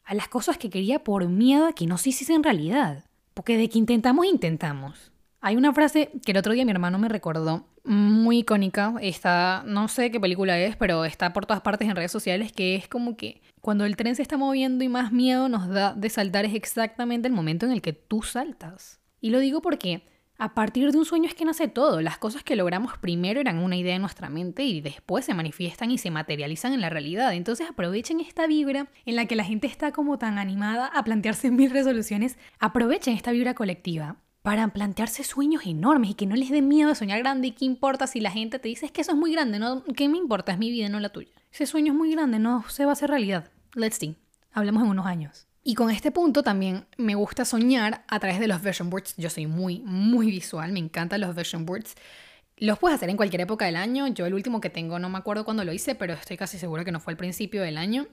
[0.03, 3.05] a las cosas que quería por miedo a que no se hiciesen realidad.
[3.33, 5.11] Porque de que intentamos, intentamos.
[5.39, 9.87] Hay una frase que el otro día mi hermano me recordó, muy icónica, está, no
[9.87, 13.17] sé qué película es, pero está por todas partes en redes sociales, que es como
[13.17, 16.53] que cuando el tren se está moviendo y más miedo nos da de saltar es
[16.53, 18.99] exactamente el momento en el que tú saltas.
[19.19, 20.05] Y lo digo porque
[20.37, 22.01] a partir de un sueño es que nace todo.
[22.01, 25.91] Las cosas que logramos primero eran una idea en nuestra mente y después se manifiestan
[25.91, 27.33] y se materializan en la realidad.
[27.33, 31.51] Entonces aprovechen esta vibra en la que la gente está como tan animada a plantearse
[31.51, 32.37] mil resoluciones.
[32.59, 36.95] Aprovechen esta vibra colectiva para plantearse sueños enormes y que no les dé miedo de
[36.95, 37.49] soñar grande.
[37.49, 39.59] ¿Y qué importa si la gente te dice es que eso es muy grande?
[39.59, 40.51] No, ¿Qué me importa?
[40.51, 41.31] Es mi vida, no la tuya.
[41.51, 43.51] Ese sueño es muy grande, no se va a hacer realidad.
[43.75, 44.17] Let's see.
[44.51, 45.47] Hablemos en unos años.
[45.63, 49.15] Y con este punto también me gusta soñar a través de los vision boards.
[49.15, 51.95] Yo soy muy, muy visual, me encantan los vision boards.
[52.57, 54.07] Los puedes hacer en cualquier época del año.
[54.07, 56.83] Yo el último que tengo no me acuerdo cuándo lo hice, pero estoy casi segura
[56.83, 58.07] que no fue al principio del año.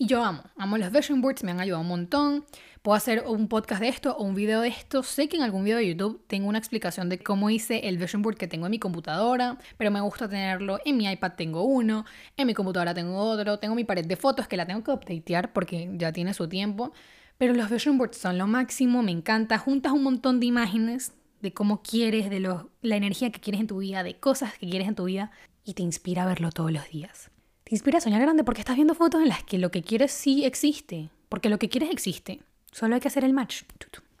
[0.00, 2.44] Y yo amo, amo los vision boards, me han ayudado un montón.
[2.82, 5.02] Puedo hacer un podcast de esto o un video de esto.
[5.02, 8.22] Sé que en algún video de YouTube tengo una explicación de cómo hice el vision
[8.22, 10.78] board que tengo en mi computadora, pero me gusta tenerlo.
[10.84, 12.04] En mi iPad tengo uno,
[12.36, 15.52] en mi computadora tengo otro, tengo mi pared de fotos que la tengo que updatear
[15.52, 16.92] porque ya tiene su tiempo.
[17.36, 19.58] Pero los vision boards son lo máximo, me encanta.
[19.58, 23.78] Juntas un montón de imágenes de cómo quieres, de la energía que quieres en tu
[23.78, 25.32] vida, de cosas que quieres en tu vida
[25.64, 27.32] y te inspira verlo todos los días.
[27.68, 30.10] Te inspira a soñar grande porque estás viendo fotos en las que lo que quieres
[30.10, 32.40] sí existe, porque lo que quieres existe.
[32.72, 33.64] Solo hay que hacer el match.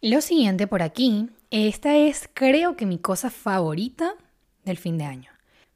[0.02, 4.12] Lo siguiente por aquí, esta es creo que mi cosa favorita
[4.66, 5.30] del fin de año.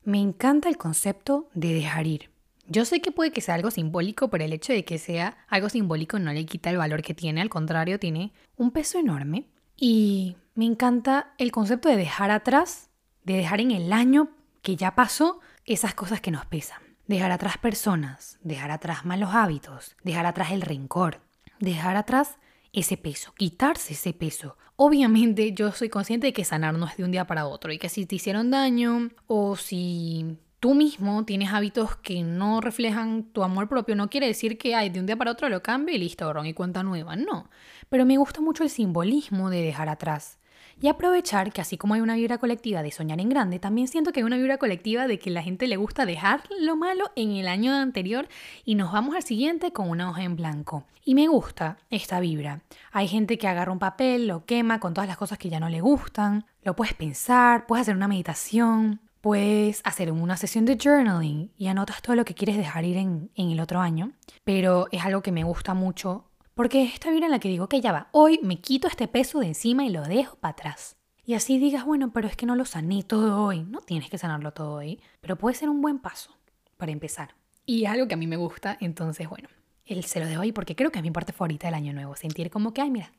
[0.05, 2.29] Me encanta el concepto de dejar ir.
[2.67, 5.71] Yo sé que puede que sea algo simbólico, pero el hecho de que sea algo
[5.71, 9.47] simbólico no le quita el valor que tiene, al contrario, tiene un peso enorme.
[9.79, 12.91] Y me encanta el concepto de dejar atrás,
[13.25, 14.29] de dejar en el año
[14.61, 16.82] que ya pasó esas cosas que nos pesan.
[17.07, 21.21] Dejar atrás personas, dejar atrás malos hábitos, dejar atrás el rencor,
[21.59, 22.37] dejar atrás
[22.73, 24.57] ese peso, quitarse ese peso.
[24.77, 27.79] Obviamente yo soy consciente de que sanar no es de un día para otro y
[27.79, 33.43] que si te hicieron daño o si tú mismo tienes hábitos que no reflejan tu
[33.43, 35.99] amor propio, no quiere decir que hay de un día para otro lo cambie y
[35.99, 37.51] listo, borrón y cuenta nueva, no.
[37.89, 40.39] Pero me gusta mucho el simbolismo de dejar atrás.
[40.81, 44.13] Y aprovechar que así como hay una vibra colectiva de soñar en grande, también siento
[44.13, 47.33] que hay una vibra colectiva de que la gente le gusta dejar lo malo en
[47.33, 48.29] el año anterior
[48.65, 50.85] y nos vamos al siguiente con una hoja en blanco.
[51.05, 52.63] Y me gusta esta vibra.
[52.93, 55.69] Hay gente que agarra un papel, lo quema con todas las cosas que ya no
[55.69, 61.53] le gustan, lo puedes pensar, puedes hacer una meditación, puedes hacer una sesión de journaling
[61.57, 64.13] y anotas todo lo que quieres dejar ir en, en el otro año.
[64.45, 67.81] Pero es algo que me gusta mucho porque esta vibra en la que digo, que
[67.81, 70.97] ya va, hoy me quito este peso de encima y lo dejo para atrás.
[71.25, 73.63] Y así digas, bueno, pero es que no lo sané todo hoy.
[73.63, 76.37] No tienes que sanarlo todo hoy, pero puede ser un buen paso
[76.77, 77.35] para empezar.
[77.65, 79.49] Y es algo que a mí me gusta, entonces, bueno,
[79.87, 82.17] él se lo dejo ahí porque creo que es mi parte favorita del año nuevo.
[82.17, 83.13] Sentir como que, ay, mira,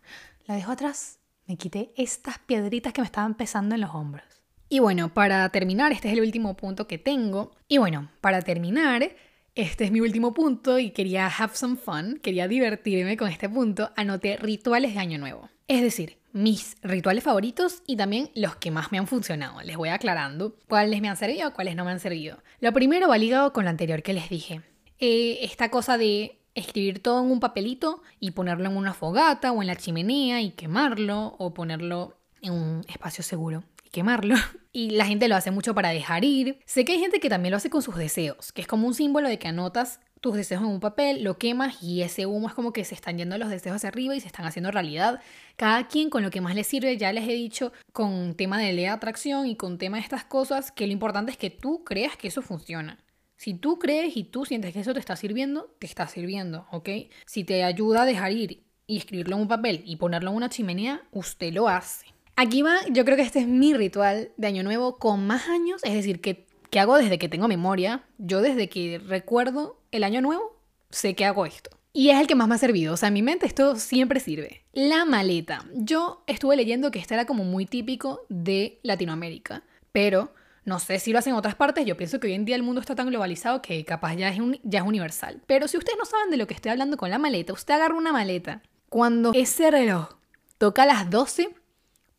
[0.45, 1.19] la dejo atrás.
[1.47, 4.25] Me quité estas piedritas que me estaban pesando en los hombros.
[4.69, 7.51] Y bueno, para terminar, este es el último punto que tengo.
[7.67, 9.09] Y bueno, para terminar,
[9.55, 13.91] este es mi último punto y quería have some fun, quería divertirme con este punto.
[13.95, 15.49] Anoté rituales de Año Nuevo.
[15.67, 19.61] Es decir, mis rituales favoritos y también los que más me han funcionado.
[19.61, 22.39] Les voy aclarando cuáles me han servido, cuáles no me han servido.
[22.61, 24.61] Lo primero va ligado con lo anterior que les dije.
[24.99, 29.61] Eh, esta cosa de escribir todo en un papelito y ponerlo en una fogata o
[29.61, 34.35] en la chimenea y quemarlo o ponerlo en un espacio seguro quemarlo.
[34.75, 36.57] Y la gente lo hace mucho para dejar ir.
[36.65, 38.95] Sé que hay gente que también lo hace con sus deseos, que es como un
[38.95, 42.55] símbolo de que anotas tus deseos en un papel, lo quemas y ese humo es
[42.55, 45.19] como que se están yendo los deseos hacia arriba y se están haciendo realidad.
[45.57, 48.73] Cada quien con lo que más le sirve, ya les he dicho con tema de
[48.73, 51.83] ley de atracción y con tema de estas cosas, que lo importante es que tú
[51.83, 52.97] creas que eso funciona.
[53.35, 56.89] Si tú crees y tú sientes que eso te está sirviendo, te está sirviendo, ¿ok?
[57.25, 60.49] Si te ayuda a dejar ir y escribirlo en un papel y ponerlo en una
[60.49, 62.12] chimenea, usted lo hace.
[62.35, 65.81] Aquí va, yo creo que este es mi ritual de Año Nuevo con más años,
[65.83, 68.03] es decir, que, que hago desde que tengo memoria.
[68.17, 70.57] Yo desde que recuerdo el Año Nuevo,
[70.89, 71.69] sé que hago esto.
[71.95, 72.95] Y es el que más me ha servido.
[72.95, 74.63] O sea, en mi mente esto siempre sirve.
[74.73, 75.63] La maleta.
[75.75, 79.63] Yo estuve leyendo que este era como muy típico de Latinoamérica.
[79.91, 80.33] Pero
[80.65, 81.85] no sé si lo hacen en otras partes.
[81.85, 84.39] Yo pienso que hoy en día el mundo está tan globalizado que capaz ya es,
[84.63, 85.43] ya es universal.
[85.45, 87.93] Pero si ustedes no saben de lo que estoy hablando con la maleta, usted agarra
[87.93, 88.63] una maleta.
[88.89, 90.15] Cuando ese reloj
[90.57, 91.49] toca las 12,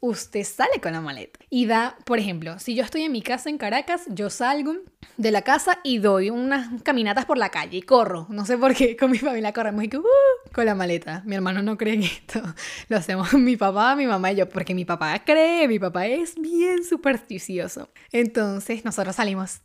[0.04, 3.48] usted sale con la maleta y da, por ejemplo, si yo estoy en mi casa
[3.48, 4.74] en Caracas, yo salgo
[5.16, 8.26] de la casa y doy unas caminatas por la calle y corro.
[8.28, 10.04] No sé por qué con mi familia corremos y que, uh,
[10.52, 11.22] con la maleta.
[11.24, 12.42] Mi hermano no cree en esto.
[12.88, 16.34] Lo hacemos mi papá, mi mamá y yo, porque mi papá cree, mi papá es
[16.34, 17.88] bien supersticioso.
[18.12, 19.62] Entonces nosotros salimos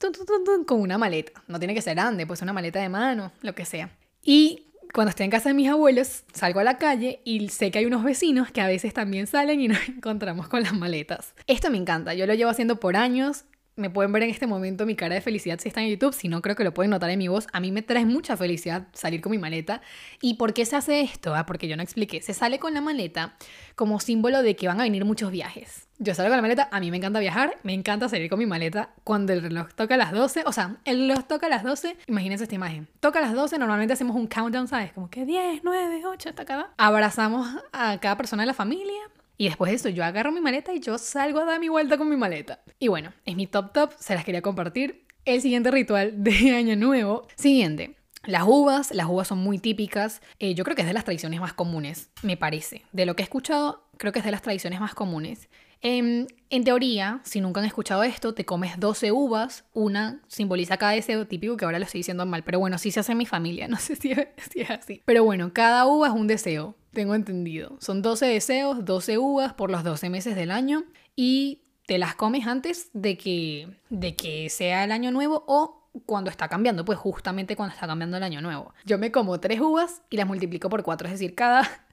[0.66, 1.44] con una maleta.
[1.48, 3.90] No tiene que ser grande, pues una maleta de mano, lo que sea.
[4.24, 7.80] Y cuando estoy en casa de mis abuelos, salgo a la calle y sé que
[7.80, 11.34] hay unos vecinos que a veces también salen y nos encontramos con las maletas.
[11.48, 14.86] Esto me encanta, yo lo llevo haciendo por años, me pueden ver en este momento
[14.86, 17.10] mi cara de felicidad si están en YouTube, si no creo que lo pueden notar
[17.10, 17.48] en mi voz.
[17.54, 19.82] A mí me trae mucha felicidad salir con mi maleta.
[20.22, 21.36] ¿Y por qué se hace esto?
[21.36, 22.22] Ah, porque yo no expliqué.
[22.22, 23.36] Se sale con la maleta
[23.76, 25.88] como símbolo de que van a venir muchos viajes.
[26.02, 28.46] Yo salgo con la maleta, a mí me encanta viajar, me encanta salir con mi
[28.46, 31.62] maleta cuando el reloj toca a las 12, o sea, el reloj toca a las
[31.62, 34.94] 12, imagínense esta imagen, toca a las 12, normalmente hacemos un countdown, ¿sabes?
[34.94, 36.70] Como que 10, 9, 8, hasta acá.
[36.78, 39.02] Abrazamos a cada persona de la familia,
[39.40, 41.98] y después de eso, yo agarro mi maleta y yo salgo a dar mi vuelta
[41.98, 42.62] con mi maleta.
[42.78, 45.06] Y bueno, es mi top top, se las quería compartir.
[45.24, 47.26] El siguiente ritual de Año Nuevo.
[47.36, 50.22] Siguiente, Las uvas, las uvas son muy típicas.
[50.40, 52.84] Eh, yo creo que es de las tradiciones más comunes, me parece.
[52.92, 55.48] De lo que he escuchado, creo que es de las tradiciones más comunes.
[55.82, 60.92] Em, en teoría, si nunca han escuchado esto, te comes 12 uvas, una simboliza cada
[60.92, 63.26] deseo típico, que ahora lo estoy diciendo mal, pero bueno, sí se hace en mi
[63.26, 65.02] familia, no sé si es, así.
[65.06, 67.78] Pero bueno, cada uva es un deseo, tengo entendido.
[67.80, 70.84] Son 12 deseos, 12 uvas por los 12 meses del año
[71.16, 76.30] y te las comes antes de que, de que sea el año nuevo o cuando
[76.30, 78.74] está cambiando, pues justamente cuando está cambiando el año nuevo.
[78.86, 81.88] Yo me como tres uvas y las multiplico por cuatro, es decir, cada,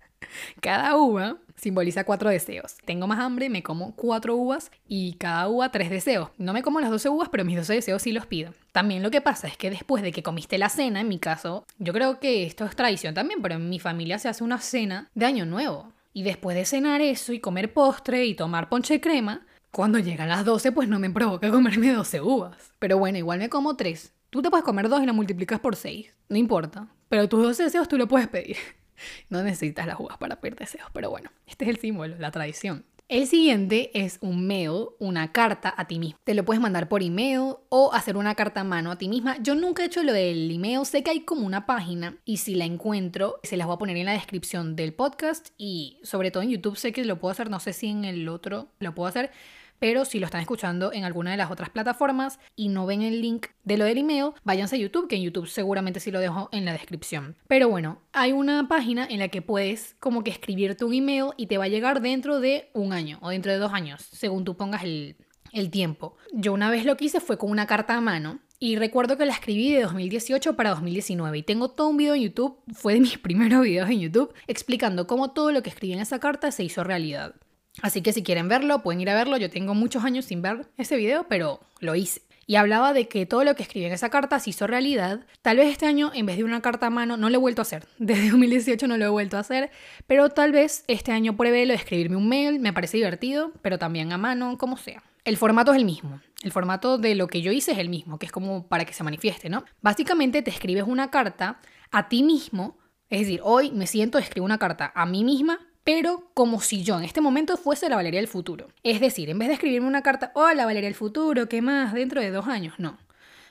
[0.61, 2.76] cada uva simboliza cuatro deseos.
[2.85, 6.31] Tengo más hambre, me como cuatro uvas y cada uva tres deseos.
[6.38, 8.52] No me como las 12 uvas, pero mis 12 deseos sí los pido.
[8.72, 11.64] También lo que pasa es que después de que comiste la cena, en mi caso,
[11.79, 15.09] yo creo que esto es tradición también, pero en mi familia se hace una cena
[15.14, 15.92] de año nuevo.
[16.12, 20.44] Y después de cenar eso y comer postre y tomar ponche crema, cuando llegan las
[20.44, 22.72] 12 pues no me provoca comerme 12 uvas.
[22.79, 24.12] Pero bueno, igual me como tres.
[24.31, 26.14] Tú te puedes comer dos y la multiplicas por 6.
[26.29, 26.88] No importa.
[27.09, 28.57] Pero tus 12 deseos tú lo puedes pedir.
[29.29, 32.85] No necesitas las uvas para pedir deseos, pero bueno, este es el símbolo, la tradición.
[33.09, 36.19] El siguiente es un mail, una carta a ti mismo.
[36.25, 39.37] Te lo puedes mandar por email o hacer una carta a mano a ti misma.
[39.41, 42.57] Yo nunca he hecho lo del email, sé que hay como una página y si
[42.57, 46.43] la encuentro se las voy a poner en la descripción del podcast y sobre todo
[46.43, 49.07] en YouTube sé que lo puedo hacer, no sé si en el otro lo puedo
[49.07, 49.31] hacer,
[49.79, 53.21] pero si lo están escuchando en alguna de las otras plataformas y no ven el
[53.21, 56.49] link de lo del email, váyanse a YouTube, que en YouTube seguramente sí lo dejo
[56.53, 57.37] en la descripción.
[57.49, 61.47] Pero bueno, hay una página en la que puedes como que escribirte un email y
[61.47, 64.57] te va a llegar dentro de un año o dentro de dos años, según tú
[64.57, 65.17] pongas el,
[65.53, 66.17] el tiempo.
[66.33, 69.27] Yo una vez lo que hice fue con una carta a mano y recuerdo que
[69.27, 73.01] la escribí de 2018 para 2019 y tengo todo un video en YouTube, fue de
[73.01, 76.65] mis primeros videos en YouTube, explicando cómo todo lo que escribí en esa carta se
[76.65, 77.35] hizo realidad.
[77.83, 79.37] Así que si quieren verlo, pueden ir a verlo.
[79.37, 82.23] Yo tengo muchos años sin ver ese video, pero lo hice.
[82.49, 85.27] Y hablaba de que todo lo que escribí en esa carta se hizo realidad.
[85.43, 87.61] Tal vez este año, en vez de una carta a mano, no lo he vuelto
[87.61, 87.87] a hacer.
[87.99, 89.71] Desde 2018 no lo he vuelto a hacer.
[90.07, 92.61] Pero tal vez este año pruebe lo de escribirme un mail.
[92.61, 95.03] Me parece divertido, pero también a mano, como sea.
[95.25, 96.21] El formato es el mismo.
[96.43, 98.93] El formato de lo que yo hice es el mismo, que es como para que
[98.93, 99.65] se manifieste, ¿no?
[99.83, 101.61] Básicamente te escribes una carta
[101.91, 102.79] a ti mismo.
[103.11, 106.99] Es decir, hoy me siento, escribo una carta a mí misma pero como si yo
[106.99, 108.66] en este momento fuese la Valeria del futuro.
[108.83, 111.94] Es decir, en vez de escribirme una carta, hola Valeria del futuro, ¿qué más?
[111.94, 112.99] Dentro de dos años, no.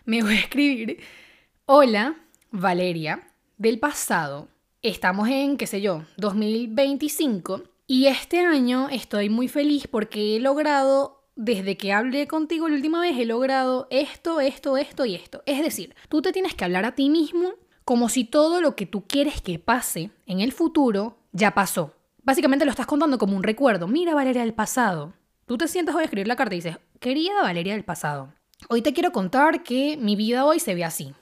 [0.04, 1.00] Me voy a escribir,
[1.66, 2.18] hola
[2.52, 3.26] Valeria
[3.58, 4.50] del pasado.
[4.82, 11.30] Estamos en, qué sé yo, 2025 y este año estoy muy feliz porque he logrado
[11.38, 15.42] desde que hablé contigo la última vez he logrado esto, esto, esto y esto.
[15.46, 17.54] Es decir, tú te tienes que hablar a ti mismo
[17.86, 21.94] como si todo lo que tú quieres que pase en el futuro ya pasó
[22.26, 23.88] básicamente lo estás contando como un recuerdo.
[23.88, 25.14] Mira Valeria del pasado.
[25.46, 28.34] Tú te sientas hoy a escribir la carta y dices, querida Valeria del pasado,
[28.68, 31.14] hoy te quiero contar que mi vida hoy se ve así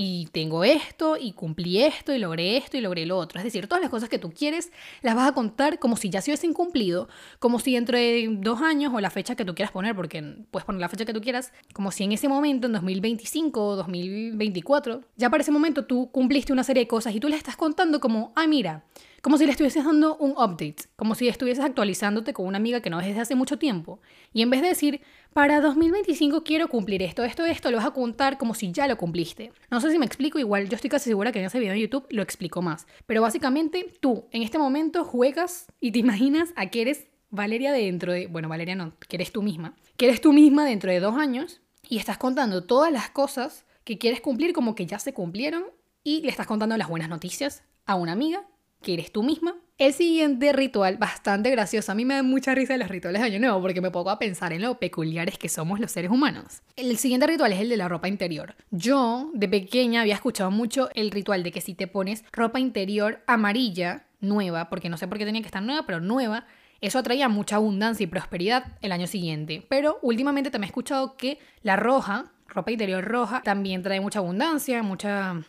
[0.00, 3.40] y tengo esto y cumplí esto y logré esto y logré lo otro.
[3.40, 4.70] Es decir, todas las cosas que tú quieres
[5.02, 7.08] las vas a contar como si ya se hubiesen cumplido,
[7.40, 10.22] como si dentro de dos años o la fecha que tú quieras poner, porque
[10.52, 13.74] puedes poner la fecha que tú quieras, como si en ese momento, en 2025 o
[13.74, 17.56] 2024, ya para ese momento tú cumpliste una serie de cosas y tú les estás
[17.56, 18.84] contando como, ah, mira,
[19.22, 22.90] como si le estuvieses dando un update, como si estuvieses actualizándote con una amiga que
[22.90, 24.00] no ves desde hace mucho tiempo.
[24.32, 25.00] Y en vez de decir,
[25.32, 28.96] para 2025 quiero cumplir esto, esto, esto, lo vas a contar como si ya lo
[28.96, 29.52] cumpliste.
[29.70, 31.80] No sé si me explico, igual yo estoy casi segura que en ese video de
[31.80, 32.86] YouTube lo explico más.
[33.06, 38.12] Pero básicamente tú en este momento juegas y te imaginas a que eres Valeria dentro
[38.12, 41.16] de, bueno, Valeria no, que eres tú misma, que eres tú misma dentro de dos
[41.16, 45.64] años y estás contando todas las cosas que quieres cumplir como que ya se cumplieron
[46.04, 48.46] y le estás contando las buenas noticias a una amiga
[48.82, 49.56] que eres tú misma.
[49.78, 53.28] El siguiente ritual, bastante gracioso, a mí me da mucha risa de los rituales de
[53.28, 56.62] Año Nuevo porque me pongo a pensar en lo peculiares que somos los seres humanos.
[56.74, 58.56] El siguiente ritual es el de la ropa interior.
[58.72, 63.22] Yo, de pequeña, había escuchado mucho el ritual de que si te pones ropa interior
[63.28, 66.44] amarilla, nueva, porque no sé por qué tenía que estar nueva, pero nueva,
[66.80, 69.64] eso atraía mucha abundancia y prosperidad el año siguiente.
[69.68, 74.82] Pero últimamente también he escuchado que la roja, ropa interior roja, también trae mucha abundancia,
[74.82, 75.40] mucha,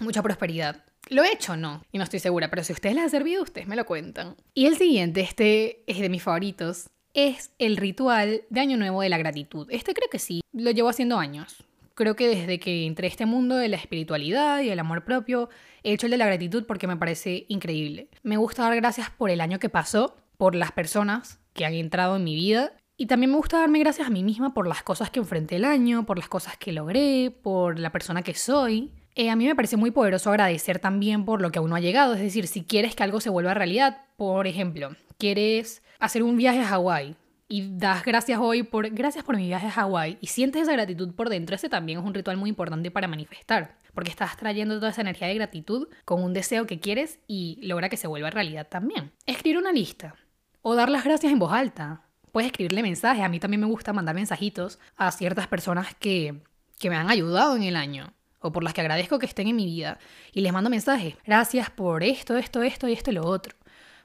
[0.00, 0.84] mucha prosperidad.
[1.08, 1.56] ¿Lo he hecho?
[1.56, 1.82] No.
[1.92, 4.36] Y no estoy segura, pero si a ustedes les ha servido, ustedes me lo cuentan.
[4.54, 9.08] Y el siguiente, este es de mis favoritos, es el ritual de Año Nuevo de
[9.08, 9.66] la gratitud.
[9.70, 11.64] Este creo que sí, lo llevo haciendo años.
[11.94, 15.48] Creo que desde que entré a este mundo de la espiritualidad y el amor propio,
[15.84, 18.08] he hecho el de la gratitud porque me parece increíble.
[18.22, 22.16] Me gusta dar gracias por el año que pasó, por las personas que han entrado
[22.16, 25.10] en mi vida y también me gusta darme gracias a mí misma por las cosas
[25.10, 28.92] que enfrenté el año, por las cosas que logré, por la persona que soy.
[29.16, 31.80] Eh, a mí me parece muy poderoso agradecer también por lo que aún no ha
[31.80, 32.14] llegado.
[32.14, 36.60] Es decir, si quieres que algo se vuelva realidad, por ejemplo, quieres hacer un viaje
[36.60, 37.14] a Hawái
[37.46, 41.14] y das gracias hoy por gracias por mi viaje a Hawái y sientes esa gratitud
[41.14, 44.90] por dentro, ese también es un ritual muy importante para manifestar, porque estás trayendo toda
[44.90, 48.66] esa energía de gratitud con un deseo que quieres y logra que se vuelva realidad
[48.68, 49.12] también.
[49.26, 50.16] Escribir una lista
[50.62, 52.02] o dar las gracias en voz alta.
[52.32, 56.42] Puedes escribirle mensajes, a mí también me gusta mandar mensajitos a ciertas personas que,
[56.80, 58.12] que me han ayudado en el año
[58.44, 59.98] o por las que agradezco que estén en mi vida
[60.32, 61.16] y les mando mensajes.
[61.26, 63.56] Gracias por esto, esto, esto y esto y lo otro.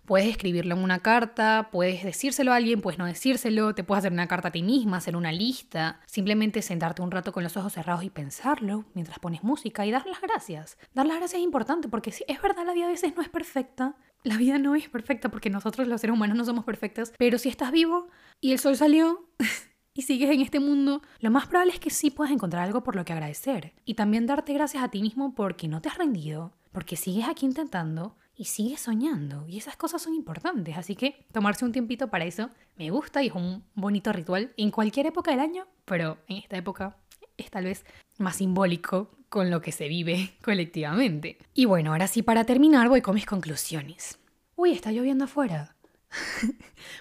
[0.06, 4.12] Puedes escribirlo en una carta, puedes decírselo a alguien, puedes no decírselo, te puedes hacer
[4.12, 7.74] una carta a ti misma, hacer una lista, simplemente sentarte un rato con los ojos
[7.74, 10.78] cerrados y pensarlo mientras pones música y dar las gracias.
[10.96, 13.30] Dar las gracias es importante porque si es verdad la vida a veces no es
[13.30, 17.38] perfecta, la vida no es perfecta porque nosotros los seres humanos no somos perfectos, pero
[17.38, 18.08] si estás vivo
[18.42, 19.30] y el sol salió
[20.00, 22.96] y sigues en este mundo, lo más probable es que sí puedas encontrar algo por
[22.96, 26.54] lo que agradecer y también darte gracias a ti mismo porque no te has rendido,
[26.72, 29.46] porque sigues aquí intentando y sigue soñando.
[29.50, 30.78] Y esas cosas son importantes.
[30.78, 34.72] Así que tomarse un tiempito para eso me gusta y es un bonito ritual en
[34.72, 36.96] cualquier época del año, pero en esta época
[37.36, 37.84] es tal vez
[38.20, 41.40] más simbólico con lo que se vive colectivamente.
[41.54, 44.18] Y bueno, ahora sí, para terminar voy con mis conclusiones.
[44.56, 45.76] Uy, está lloviendo afuera.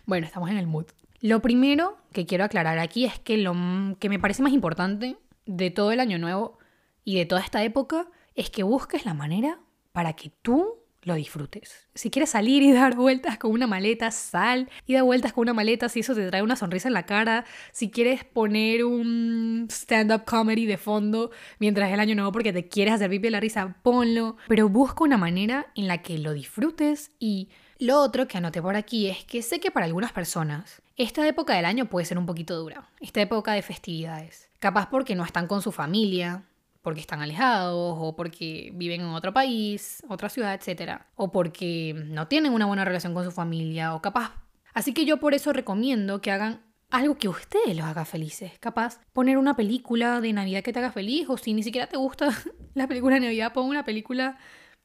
[0.05, 0.87] bueno, estamos en el mood.
[1.21, 3.55] Lo primero que quiero aclarar aquí es que lo
[3.99, 5.17] que me parece más importante
[5.47, 6.59] de todo el año nuevo
[7.05, 9.59] y de toda esta época es que busques la manera
[9.93, 11.89] para que tú lo disfrutes.
[11.95, 15.55] Si quieres salir y dar vueltas con una maleta, sal y da vueltas con una
[15.55, 17.45] maleta si eso te trae una sonrisa en la cara.
[17.73, 22.95] Si quieres poner un stand-up comedy de fondo mientras el año nuevo porque te quieres
[22.95, 24.37] hacer pipi la risa, ponlo.
[24.47, 27.49] Pero busca una manera en la que lo disfrutes y
[27.79, 31.55] lo otro que anoté por aquí es que sé que para algunas personas esta época
[31.55, 32.89] del año puede ser un poquito dura.
[33.01, 34.49] Esta época de festividades.
[34.59, 36.45] Capaz porque no están con su familia,
[36.83, 41.03] porque están alejados o porque viven en otro país, otra ciudad, etc.
[41.15, 44.33] O porque no tienen una buena relación con su familia o capaz.
[44.75, 48.53] Así que yo por eso recomiendo que hagan algo que ustedes los haga felices.
[48.59, 51.97] Capaz poner una película de Navidad que te haga feliz o si ni siquiera te
[51.97, 52.31] gusta
[52.75, 54.39] la película de Navidad, pon una película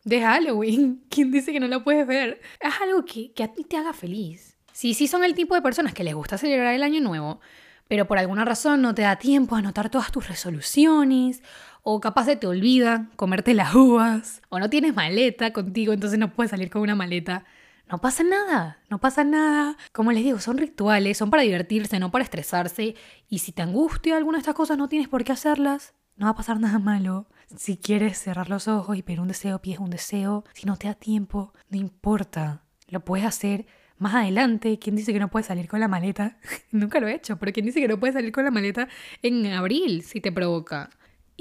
[0.04, 1.04] de Halloween.
[1.10, 2.42] ¿Quién dice que no la puedes ver?
[2.62, 4.58] Haz algo que, que a ti te haga feliz.
[4.72, 7.40] Si sí son el tipo de personas que les gusta celebrar el año nuevo,
[7.88, 11.44] pero por alguna razón no te da tiempo a anotar todas tus resoluciones
[11.84, 16.34] o capaz se te olvida comerte las uvas, o no tienes maleta contigo, entonces no
[16.34, 17.46] puedes salir con una maleta.
[17.90, 19.78] No pasa nada, no pasa nada.
[19.92, 22.96] Como les digo, son rituales, son para divertirse, no para estresarse.
[23.28, 25.94] Y si te angustia alguna de estas cosas, no tienes por qué hacerlas.
[26.16, 27.28] No va a pasar nada malo.
[27.56, 30.44] Si quieres cerrar los ojos y pedir un deseo, pides un deseo.
[30.54, 32.64] Si no te da tiempo, no importa.
[32.88, 33.66] Lo puedes hacer
[33.98, 34.80] más adelante.
[34.80, 36.38] ¿Quién dice que no puedes salir con la maleta?
[36.72, 38.88] Nunca lo he hecho, pero ¿quién dice que no puedes salir con la maleta
[39.22, 40.90] en abril si te provoca?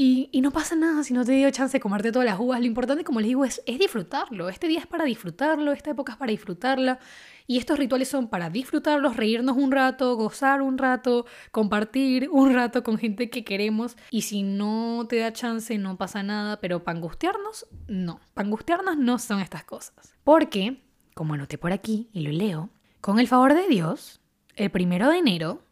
[0.04, 2.58] Y, no pasa nada si no te dio chance de comerte todas las uvas.
[2.58, 4.48] Lo importante, como les digo, es, disfrutarlo.
[4.48, 6.98] Este día es para disfrutarlo, esta época es para disfrutarla.
[7.46, 12.82] Y estos rituales son para disfrutarlos, reírnos un rato, gozar un rato, compartir un rato
[12.82, 13.96] con gente que queremos.
[14.10, 16.58] Y si no te da chance, no pasa nada.
[16.58, 18.18] Pero para angustiarnos, no.
[18.34, 20.16] Para angustiarnos no son estas cosas.
[20.24, 20.82] Porque,
[21.14, 24.20] como anoté por aquí y lo leo, con el favor de Dios,
[24.56, 25.62] el primero de enero,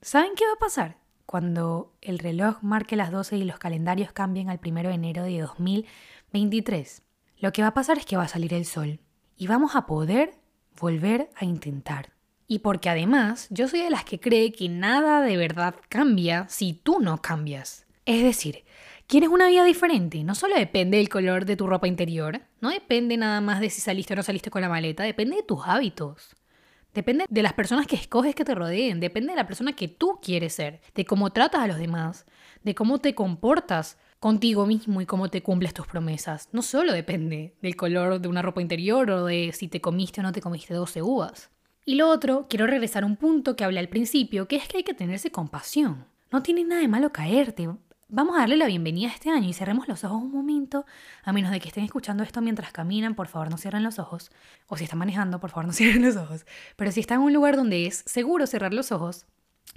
[0.00, 1.03] ¿saben qué va a pasar?
[1.26, 5.40] Cuando el reloj marque las 12 y los calendarios cambien al 1 de enero de
[5.40, 7.02] 2023,
[7.38, 9.00] lo que va a pasar es que va a salir el sol
[9.36, 10.34] y vamos a poder
[10.78, 12.12] volver a intentar.
[12.46, 16.74] Y porque además yo soy de las que cree que nada de verdad cambia si
[16.74, 17.86] tú no cambias.
[18.04, 18.64] Es decir,
[19.06, 20.22] ¿quieres una vida diferente?
[20.24, 23.80] No solo depende del color de tu ropa interior, no depende nada más de si
[23.80, 26.36] saliste o no saliste con la maleta, depende de tus hábitos.
[26.94, 30.20] Depende de las personas que escoges que te rodeen, depende de la persona que tú
[30.22, 32.24] quieres ser, de cómo tratas a los demás,
[32.62, 36.48] de cómo te comportas contigo mismo y cómo te cumples tus promesas.
[36.52, 40.22] No solo depende del color de una ropa interior o de si te comiste o
[40.22, 41.50] no te comiste 12 uvas.
[41.84, 44.78] Y lo otro, quiero regresar a un punto que hablé al principio, que es que
[44.78, 46.06] hay que tenerse compasión.
[46.30, 47.68] No tiene nada de malo caerte,
[48.08, 50.84] Vamos a darle la bienvenida a este año y cerremos los ojos un momento,
[51.22, 54.30] a menos de que estén escuchando esto mientras caminan, por favor no cierren los ojos,
[54.68, 56.44] o si están manejando, por favor no cierren los ojos,
[56.76, 59.26] pero si están en un lugar donde es seguro cerrar los ojos,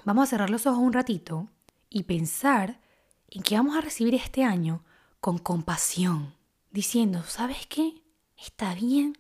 [0.03, 1.47] vamos a cerrar los ojos un ratito
[1.89, 2.82] y pensar
[3.30, 4.84] en que vamos a recibir este año
[5.21, 6.34] con compasión,
[6.69, 8.03] diciendo, ¿sabes qué?
[8.38, 9.17] Está bien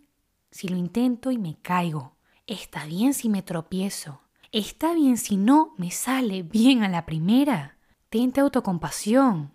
[0.51, 5.73] si lo intento y me caigo, está bien si me tropiezo, está bien si no
[5.77, 7.76] me sale bien a la primera.
[8.09, 9.51] Tente autocompasión.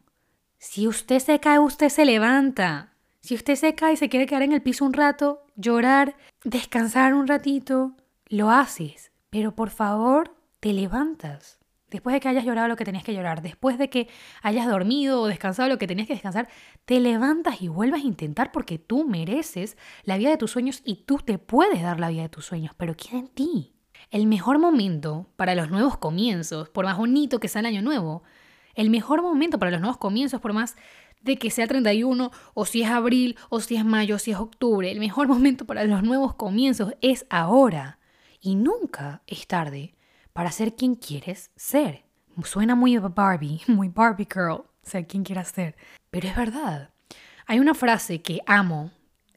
[0.58, 2.92] Si usted se cae, usted se levanta.
[3.20, 7.14] Si usted se cae y se quiere quedar en el piso un rato, llorar, descansar
[7.14, 7.96] un ratito,
[8.28, 9.10] lo haces.
[9.30, 11.60] Pero por favor, te levantas.
[11.88, 14.08] Después de que hayas llorado lo que tenías que llorar, después de que
[14.42, 16.48] hayas dormido o descansado lo que tenías que descansar,
[16.84, 21.04] te levantas y vuelves a intentar porque tú mereces la vida de tus sueños y
[21.04, 23.72] tú te puedes dar la vida de tus sueños, pero queda en ti.
[24.10, 28.22] el mejor momento para los nuevos comienzos, por más bonito que sea el año nuevo,
[28.74, 30.76] el mejor momento para los nuevos comienzos, por más
[31.22, 34.36] de que sea 31, o si es abril, o si es mayo, o si es
[34.36, 37.98] octubre, el mejor momento para los nuevos comienzos es ahora.
[38.40, 39.94] Y nunca es tarde
[40.32, 42.04] para ser quien quieres ser.
[42.44, 45.76] Suena muy Barbie, muy Barbie girl, ser quien quieras ser.
[46.10, 46.90] Pero es verdad.
[47.46, 48.90] Hay una frase que amo.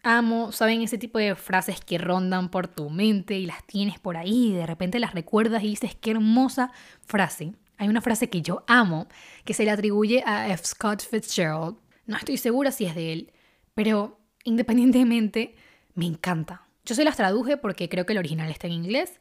[0.03, 0.81] Amo, ¿saben?
[0.81, 4.53] Ese tipo de frases que rondan por tu mente y las tienes por ahí y
[4.53, 6.71] de repente las recuerdas y dices, qué hermosa
[7.01, 7.53] frase.
[7.77, 9.07] Hay una frase que yo amo,
[9.43, 10.65] que se le atribuye a F.
[10.65, 11.77] Scott Fitzgerald.
[12.05, 13.33] No estoy segura si es de él,
[13.73, 15.55] pero independientemente,
[15.93, 16.67] me encanta.
[16.85, 19.19] Yo se las traduje porque creo que el original está en inglés,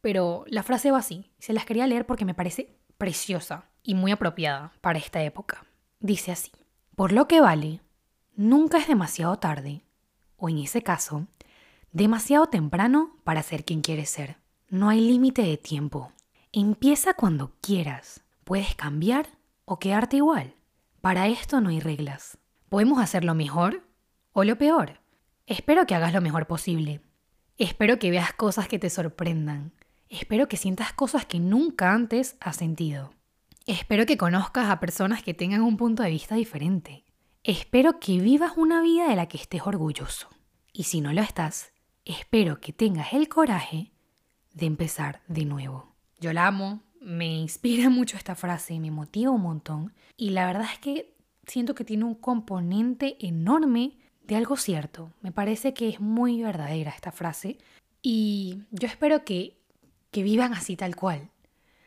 [0.00, 1.30] pero la frase va así.
[1.38, 5.64] Se las quería leer porque me parece preciosa y muy apropiada para esta época.
[6.00, 6.50] Dice así,
[6.94, 7.80] por lo que vale,
[8.34, 9.82] nunca es demasiado tarde,
[10.36, 11.26] o en ese caso,
[11.92, 14.36] demasiado temprano para ser quien quieres ser.
[14.68, 16.12] No hay límite de tiempo.
[16.52, 18.22] Empieza cuando quieras.
[18.44, 19.28] Puedes cambiar
[19.64, 20.54] o quedarte igual.
[21.00, 22.38] Para esto no hay reglas.
[22.68, 23.82] Podemos hacerlo mejor
[24.32, 25.00] o lo peor.
[25.46, 27.00] Espero que hagas lo mejor posible.
[27.58, 29.72] Espero que veas cosas que te sorprendan.
[30.08, 33.12] Espero que sientas cosas que nunca antes has sentido.
[33.66, 37.04] Espero que conozcas a personas que tengan un punto de vista diferente.
[37.42, 40.28] Espero que vivas una vida de la que estés orgulloso.
[40.72, 41.72] Y si no lo estás,
[42.04, 43.92] espero que tengas el coraje
[44.52, 45.95] de empezar de nuevo.
[46.20, 49.92] Yo la amo, me inspira mucho esta frase, me motiva un montón.
[50.16, 51.14] Y la verdad es que
[51.46, 53.92] siento que tiene un componente enorme
[54.26, 55.12] de algo cierto.
[55.20, 57.58] Me parece que es muy verdadera esta frase.
[58.02, 59.56] Y yo espero que,
[60.10, 61.30] que vivan así tal cual,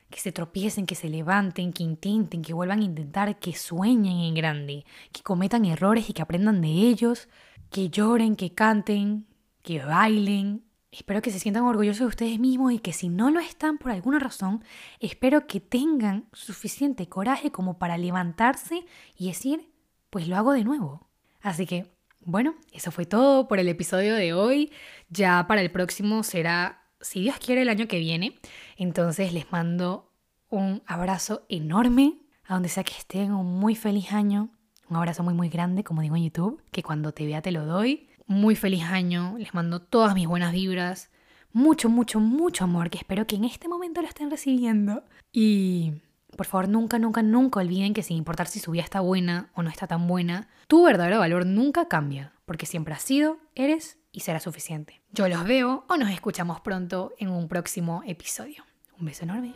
[0.09, 4.33] que se tropiecen, que se levanten, que intenten, que vuelvan a intentar, que sueñen en
[4.33, 7.29] grande, que cometan errores y que aprendan de ellos,
[7.69, 9.27] que lloren, que canten,
[9.61, 13.39] que bailen, Espero que se sientan orgullosos de ustedes mismos y que si no lo
[13.39, 14.63] están por alguna razón,
[14.99, 18.85] espero que tengan suficiente coraje como para levantarse
[19.15, 19.71] y decir,
[20.09, 21.07] pues lo hago de nuevo.
[21.41, 24.71] Así que, bueno, eso fue todo por el episodio de hoy.
[25.09, 28.39] Ya para el próximo será, si Dios quiere, el año que viene.
[28.75, 30.11] Entonces les mando
[30.49, 34.49] un abrazo enorme a donde sea que estén, un muy feliz año.
[34.89, 37.67] Un abrazo muy, muy grande, como digo en YouTube, que cuando te vea te lo
[37.67, 41.09] doy muy feliz año, les mando todas mis buenas vibras,
[41.51, 45.03] mucho, mucho, mucho amor que espero que en este momento lo estén recibiendo.
[45.33, 45.93] Y
[46.37, 49.63] por favor, nunca, nunca, nunca olviden que sin importar si su vida está buena o
[49.63, 54.19] no está tan buena, tu verdadero valor nunca cambia, porque siempre has sido, eres y
[54.19, 55.01] será suficiente.
[55.11, 58.63] Yo los veo o nos escuchamos pronto en un próximo episodio.
[58.99, 59.53] Un beso enorme.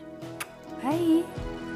[0.83, 1.72] Bye.